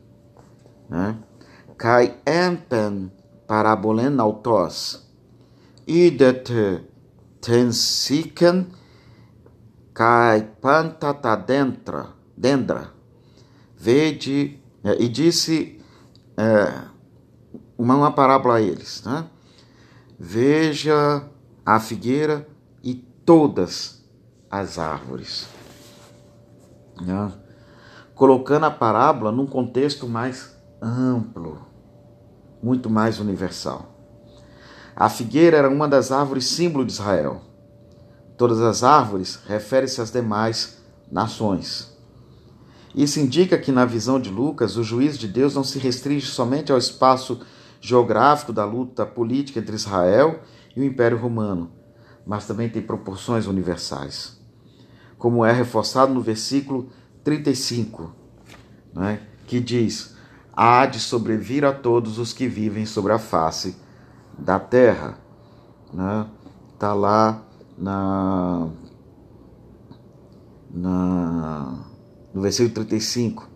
Né? 0.90 1.20
Kai 1.78 2.18
empen 2.26 3.12
parabolen 3.46 4.18
autos, 4.20 5.06
idet 5.86 6.50
tensiken 7.42 8.68
kai 9.94 10.42
pantata 10.62 11.36
dendra, 11.36 12.14
dendra. 12.38 12.94
Vede, 13.78 14.60
eh, 14.84 14.98
e 15.00 15.10
disse, 15.10 15.80
é, 16.38 16.95
uma, 17.78 17.96
uma 17.96 18.12
parábola 18.12 18.56
a 18.56 18.62
eles. 18.62 19.04
Né? 19.04 19.26
Veja 20.20 21.24
a 21.66 21.80
figueira 21.80 22.48
e 22.84 22.96
todas 22.96 24.04
as 24.50 24.78
árvores. 24.78 25.48
Né? 27.02 27.32
Colocando 28.14 28.66
a 28.66 28.72
parábola 28.72 29.32
num 29.32 29.46
contexto 29.46 30.08
mais 30.08 30.56
amplo, 30.82 31.66
muito 32.62 32.90
mais 32.90 33.20
universal. 33.20 33.94
A 34.96 35.10
figueira 35.10 35.58
era 35.58 35.70
uma 35.70 35.88
das 35.88 36.12
árvores 36.12 36.46
símbolo 36.46 36.86
de 36.86 36.94
Israel. 36.94 37.42
Todas 38.38 38.62
as 38.62 38.84
árvores 38.84 39.40
referem-se 39.46 40.00
às 40.00 40.12
demais 40.12 40.78
nações. 41.12 41.94
Isso 42.94 43.20
indica 43.20 43.58
que, 43.58 43.74
na 43.74 43.84
visão 43.84 44.20
de 44.20 44.30
Lucas, 44.30 44.78
o 44.78 44.84
juízo 44.84 45.18
de 45.18 45.28
Deus 45.28 45.54
não 45.54 45.66
se 45.66 45.78
restringe 45.80 46.28
somente 46.28 46.72
ao 46.72 46.78
espaço 46.78 47.42
geográfico 47.86 48.52
da 48.52 48.66
luta 48.66 49.06
política 49.06 49.60
entre 49.60 49.76
Israel 49.76 50.40
e 50.76 50.82
o 50.82 50.84
Império 50.84 51.20
Romano, 51.20 51.72
mas 52.26 52.48
também 52.48 52.68
tem 52.68 52.82
proporções 52.82 53.46
universais, 53.46 54.42
como 55.20 55.46
é 55.46 55.52
reforçado 55.52 56.12
no 56.12 56.20
versículo 56.20 56.90
35, 57.24 58.12
né, 58.92 59.20
que 59.46 59.60
diz: 59.60 60.16
Há 60.52 60.88
de 60.88 61.00
sobrevir 61.00 61.64
a 61.64 61.72
todos 61.72 62.18
os 62.18 62.34
que 62.34 62.48
vivem 62.48 62.88
sobre 62.88 63.14
a 63.14 63.20
face 63.20 63.78
da 64.36 64.60
terra. 64.60 65.20
Está 65.86 65.96
né? 65.96 66.28
Tá 66.80 66.94
lá 66.96 67.44
na, 67.78 68.68
na, 70.72 71.86
no 72.34 72.42
versículo 72.42 72.74
35. 72.74 73.48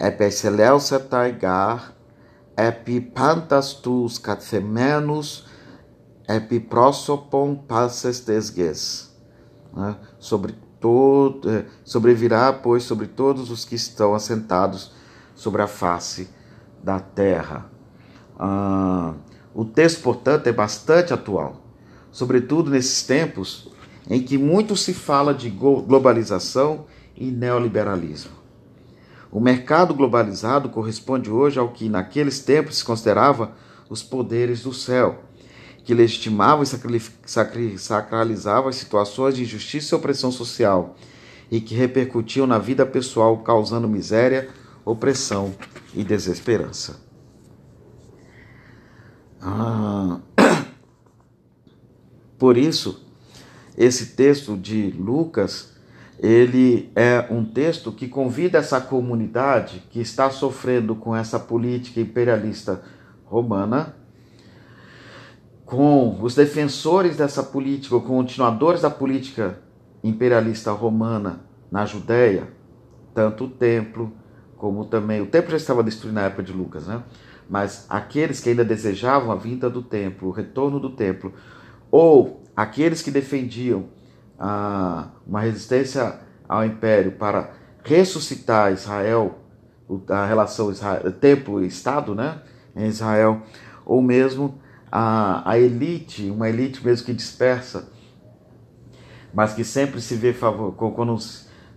Epeselel 0.00 0.80
setaigar 0.80 1.97
epipantas 2.58 3.72
tus 3.72 4.18
cathemenos 4.18 5.46
epiprosopon 6.28 7.54
passes 7.54 8.20
desges. 8.20 9.16
Né? 9.72 9.96
Sobre 10.18 10.54
todo, 10.80 11.50
eh, 11.50 11.64
sobrevirá, 11.84 12.52
pois, 12.52 12.82
sobre 12.82 13.06
todos 13.06 13.50
os 13.50 13.64
que 13.64 13.74
estão 13.74 14.14
assentados 14.14 14.92
sobre 15.34 15.62
a 15.62 15.66
face 15.66 16.28
da 16.82 17.00
terra. 17.00 17.70
Ah, 18.38 19.14
o 19.54 19.64
texto, 19.64 20.02
portanto, 20.02 20.46
é 20.46 20.52
bastante 20.52 21.12
atual, 21.12 21.62
sobretudo 22.10 22.70
nesses 22.70 23.02
tempos 23.02 23.70
em 24.08 24.22
que 24.22 24.38
muito 24.38 24.76
se 24.76 24.94
fala 24.94 25.34
de 25.34 25.50
globalização 25.50 26.86
e 27.16 27.30
neoliberalismo. 27.30 28.37
O 29.30 29.40
mercado 29.40 29.94
globalizado 29.94 30.68
corresponde 30.70 31.30
hoje 31.30 31.58
ao 31.58 31.68
que 31.70 31.88
naqueles 31.88 32.40
tempos 32.40 32.78
se 32.78 32.84
considerava 32.84 33.52
os 33.90 34.02
poderes 34.02 34.62
do 34.62 34.72
céu, 34.72 35.24
que 35.84 35.94
legitimavam 35.94 36.62
e 36.62 37.78
sacralizavam 37.78 38.68
as 38.68 38.76
situações 38.76 39.36
de 39.36 39.42
injustiça 39.42 39.94
e 39.94 39.98
opressão 39.98 40.30
social 40.32 40.96
e 41.50 41.60
que 41.60 41.74
repercutiam 41.74 42.46
na 42.46 42.58
vida 42.58 42.84
pessoal, 42.84 43.38
causando 43.38 43.88
miséria, 43.88 44.48
opressão 44.84 45.54
e 45.94 46.04
desesperança. 46.04 47.00
Ah, 49.40 50.20
por 52.38 52.56
isso, 52.56 53.06
esse 53.76 54.06
texto 54.16 54.56
de 54.56 54.90
Lucas, 54.90 55.77
ele 56.18 56.90
é 56.96 57.26
um 57.30 57.44
texto 57.44 57.92
que 57.92 58.08
convida 58.08 58.58
essa 58.58 58.80
comunidade 58.80 59.84
que 59.90 60.00
está 60.00 60.30
sofrendo 60.30 60.96
com 60.96 61.14
essa 61.14 61.38
política 61.38 62.00
imperialista 62.00 62.82
romana 63.24 63.94
com 65.64 66.18
os 66.22 66.34
defensores 66.34 67.18
dessa 67.18 67.42
política, 67.42 67.94
ou 67.94 68.00
continuadores 68.00 68.80
da 68.80 68.88
política 68.88 69.60
imperialista 70.02 70.72
romana 70.72 71.40
na 71.70 71.84
Judéia, 71.84 72.48
tanto 73.14 73.44
o 73.44 73.48
templo 73.48 74.10
como 74.56 74.86
também 74.86 75.20
o 75.20 75.26
templo 75.26 75.50
já 75.50 75.58
estava 75.58 75.84
destruído 75.84 76.14
na 76.14 76.22
época 76.22 76.42
de 76.42 76.52
Lucas, 76.52 76.86
né? 76.86 77.02
Mas 77.48 77.86
aqueles 77.88 78.40
que 78.40 78.48
ainda 78.48 78.64
desejavam 78.64 79.30
a 79.30 79.36
vinda 79.36 79.70
do 79.70 79.82
templo, 79.82 80.28
o 80.28 80.32
retorno 80.32 80.80
do 80.80 80.90
templo, 80.90 81.32
ou 81.90 82.42
aqueles 82.56 83.02
que 83.02 83.10
defendiam 83.10 83.84
ah, 84.38 85.08
uma 85.26 85.40
resistência 85.40 86.20
ao 86.48 86.64
império 86.64 87.12
para 87.12 87.50
ressuscitar 87.84 88.72
Israel, 88.72 89.38
a 90.08 90.26
relação 90.26 90.70
Israel, 90.70 91.12
templo 91.12 91.62
e 91.62 91.66
Estado, 91.66 92.14
né, 92.14 92.40
em 92.76 92.86
Israel, 92.86 93.42
ou 93.84 94.00
mesmo 94.02 94.60
a, 94.90 95.50
a 95.50 95.58
elite, 95.58 96.30
uma 96.30 96.48
elite 96.48 96.84
mesmo 96.84 97.06
que 97.06 97.12
dispersa, 97.12 97.90
mas 99.32 99.54
que 99.54 99.64
sempre 99.64 100.00
se 100.00 100.14
vê 100.14 100.32
favor, 100.32 100.72
quando 100.72 101.18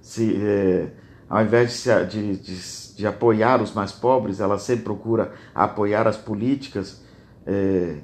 se, 0.02 0.36
é, 0.42 0.92
ao 1.30 1.42
invés 1.42 1.86
de, 2.10 2.38
de, 2.38 2.96
de, 2.96 3.08
apoiar 3.08 3.62
os 3.62 3.74
mais 3.74 3.92
pobres, 3.92 4.40
ela 4.40 4.58
sempre 4.58 4.86
procura 4.86 5.34
apoiar 5.54 6.08
as 6.08 6.18
políticas 6.18 7.04
é, 7.46 7.98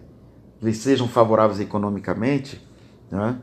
que 0.60 0.74
sejam 0.74 1.08
favoráveis 1.08 1.60
economicamente. 1.60 2.66
Né? 3.10 3.38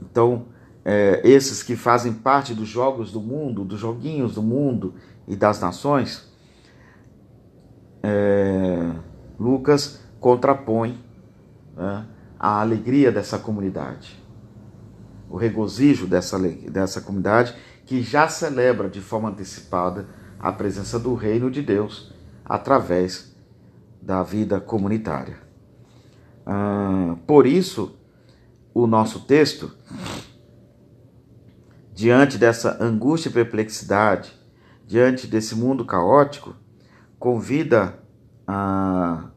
Então, 0.00 0.46
é, 0.84 1.20
esses 1.24 1.62
que 1.62 1.74
fazem 1.74 2.12
parte 2.12 2.54
dos 2.54 2.68
jogos 2.68 3.10
do 3.10 3.20
mundo, 3.20 3.64
dos 3.64 3.80
joguinhos 3.80 4.34
do 4.34 4.42
mundo 4.42 4.94
e 5.26 5.34
das 5.34 5.60
nações, 5.60 6.32
é, 8.02 8.92
Lucas 9.38 10.00
contrapõe 10.20 10.98
né, 11.76 12.06
a 12.38 12.60
alegria 12.60 13.10
dessa 13.10 13.38
comunidade, 13.38 14.22
o 15.28 15.36
regozijo 15.36 16.06
dessa, 16.06 16.38
dessa 16.38 17.00
comunidade 17.00 17.54
que 17.84 18.02
já 18.02 18.28
celebra 18.28 18.88
de 18.88 19.00
forma 19.00 19.28
antecipada 19.28 20.06
a 20.38 20.52
presença 20.52 20.98
do 20.98 21.14
reino 21.14 21.50
de 21.50 21.62
Deus 21.62 22.14
através 22.44 23.34
da 24.00 24.22
vida 24.22 24.60
comunitária. 24.60 25.38
Ah, 26.44 27.16
por 27.26 27.46
isso, 27.46 27.95
o 28.78 28.86
nosso 28.86 29.20
texto, 29.20 29.74
diante 31.94 32.36
dessa 32.36 32.76
angústia 32.78 33.30
e 33.30 33.32
perplexidade, 33.32 34.38
diante 34.86 35.26
desse 35.26 35.54
mundo 35.54 35.82
caótico, 35.82 36.54
convida 37.18 37.98
a 38.46 39.30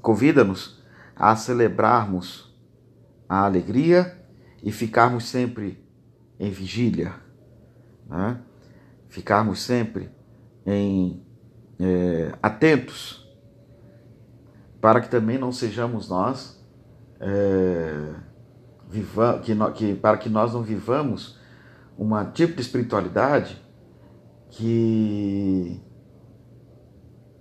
convida-nos 0.00 0.82
a 1.16 1.34
celebrarmos 1.34 2.56
a 3.28 3.44
alegria 3.44 4.24
e 4.62 4.70
ficarmos 4.70 5.28
sempre 5.28 5.84
em 6.38 6.50
vigília, 6.50 7.14
né? 8.08 8.40
ficarmos 9.08 9.62
sempre 9.62 10.10
em 10.66 11.24
é, 11.80 12.34
atentos, 12.42 13.28
para 14.80 15.00
que 15.00 15.08
também 15.08 15.38
não 15.38 15.50
sejamos 15.50 16.08
nós 16.08 16.61
é, 17.22 18.14
viva, 18.90 19.40
que, 19.42 19.54
no, 19.54 19.72
que, 19.72 19.94
para 19.94 20.18
que 20.18 20.28
nós 20.28 20.52
não 20.52 20.62
vivamos 20.62 21.38
uma 21.96 22.24
tipo 22.24 22.56
de 22.56 22.62
espiritualidade 22.62 23.62
que 24.50 25.80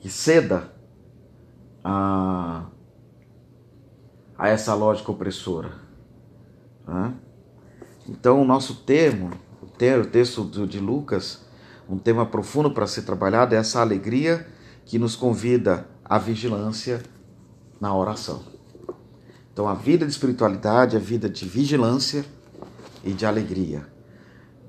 que 0.01 0.09
ceda 0.09 0.73
a, 1.83 2.65
a 4.35 4.47
essa 4.49 4.73
lógica 4.73 5.11
opressora. 5.11 5.73
Né? 6.87 7.13
Então, 8.09 8.41
o 8.41 8.45
nosso 8.45 8.77
termo, 8.83 9.29
o, 9.61 9.67
ter, 9.67 9.99
o 9.99 10.05
texto 10.05 10.43
de 10.65 10.79
Lucas, 10.79 11.45
um 11.87 11.99
tema 11.99 12.25
profundo 12.25 12.71
para 12.71 12.87
ser 12.87 13.03
trabalhado 13.03 13.53
é 13.53 13.59
essa 13.59 13.79
alegria 13.79 14.47
que 14.85 14.97
nos 14.97 15.15
convida 15.15 15.87
à 16.03 16.17
vigilância 16.17 17.03
na 17.79 17.95
oração. 17.95 18.50
Então, 19.53 19.67
a 19.67 19.73
vida 19.73 20.05
de 20.05 20.11
espiritualidade 20.11 20.95
é 20.95 20.99
a 20.99 21.01
vida 21.01 21.29
de 21.29 21.45
vigilância 21.47 22.25
e 23.03 23.11
de 23.11 23.25
alegria. 23.25 23.85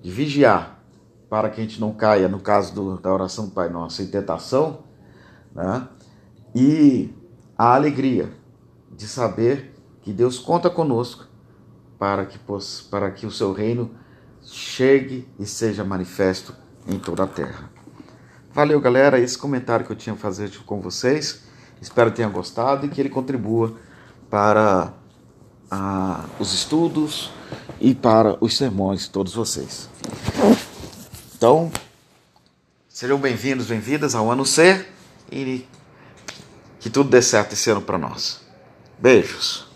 De 0.02 0.10
vigiar 0.10 0.82
para 1.30 1.48
que 1.48 1.60
a 1.60 1.64
gente 1.64 1.80
não 1.80 1.92
caia, 1.92 2.28
no 2.28 2.40
caso 2.40 2.74
do, 2.74 2.98
da 2.98 3.12
oração 3.12 3.46
do 3.46 3.52
Pai 3.52 3.68
Nosso, 3.68 4.02
em 4.02 4.06
tentação, 4.06 4.84
né? 5.54 5.88
e 6.54 7.10
a 7.56 7.74
alegria 7.74 8.30
de 8.90 9.06
saber 9.06 9.74
que 10.02 10.12
Deus 10.12 10.38
conta 10.38 10.68
conosco 10.68 11.26
para 11.98 12.26
que, 12.26 12.38
para 12.90 13.10
que 13.10 13.24
o 13.24 13.30
seu 13.30 13.52
reino 13.52 13.90
chegue 14.42 15.28
e 15.38 15.46
seja 15.46 15.84
manifesto 15.84 16.54
em 16.86 16.98
toda 16.98 17.22
a 17.22 17.26
terra. 17.26 17.70
Valeu, 18.52 18.80
galera. 18.80 19.18
Esse 19.18 19.38
comentário 19.38 19.86
que 19.86 19.92
eu 19.92 19.96
tinha 19.96 20.14
a 20.14 20.18
fazer 20.18 20.50
com 20.66 20.80
vocês. 20.80 21.44
Espero 21.80 22.10
que 22.10 22.16
tenham 22.16 22.30
gostado 22.30 22.84
e 22.84 22.88
que 22.88 23.00
ele 23.00 23.08
contribua 23.08 23.76
para 24.32 24.94
ah, 25.70 26.24
os 26.40 26.54
estudos 26.54 27.30
e 27.78 27.94
para 27.94 28.42
os 28.42 28.56
sermões 28.56 29.02
de 29.02 29.10
todos 29.10 29.34
vocês. 29.34 29.90
Então, 31.36 31.70
sejam 32.88 33.18
bem-vindos, 33.18 33.66
bem-vindas 33.66 34.14
ao 34.14 34.30
ano 34.30 34.46
C 34.46 34.86
e 35.30 35.68
que 36.80 36.88
tudo 36.88 37.10
dê 37.10 37.20
certo 37.20 37.52
esse 37.52 37.68
ano 37.68 37.82
para 37.82 37.98
nós. 37.98 38.40
Beijos. 38.98 39.70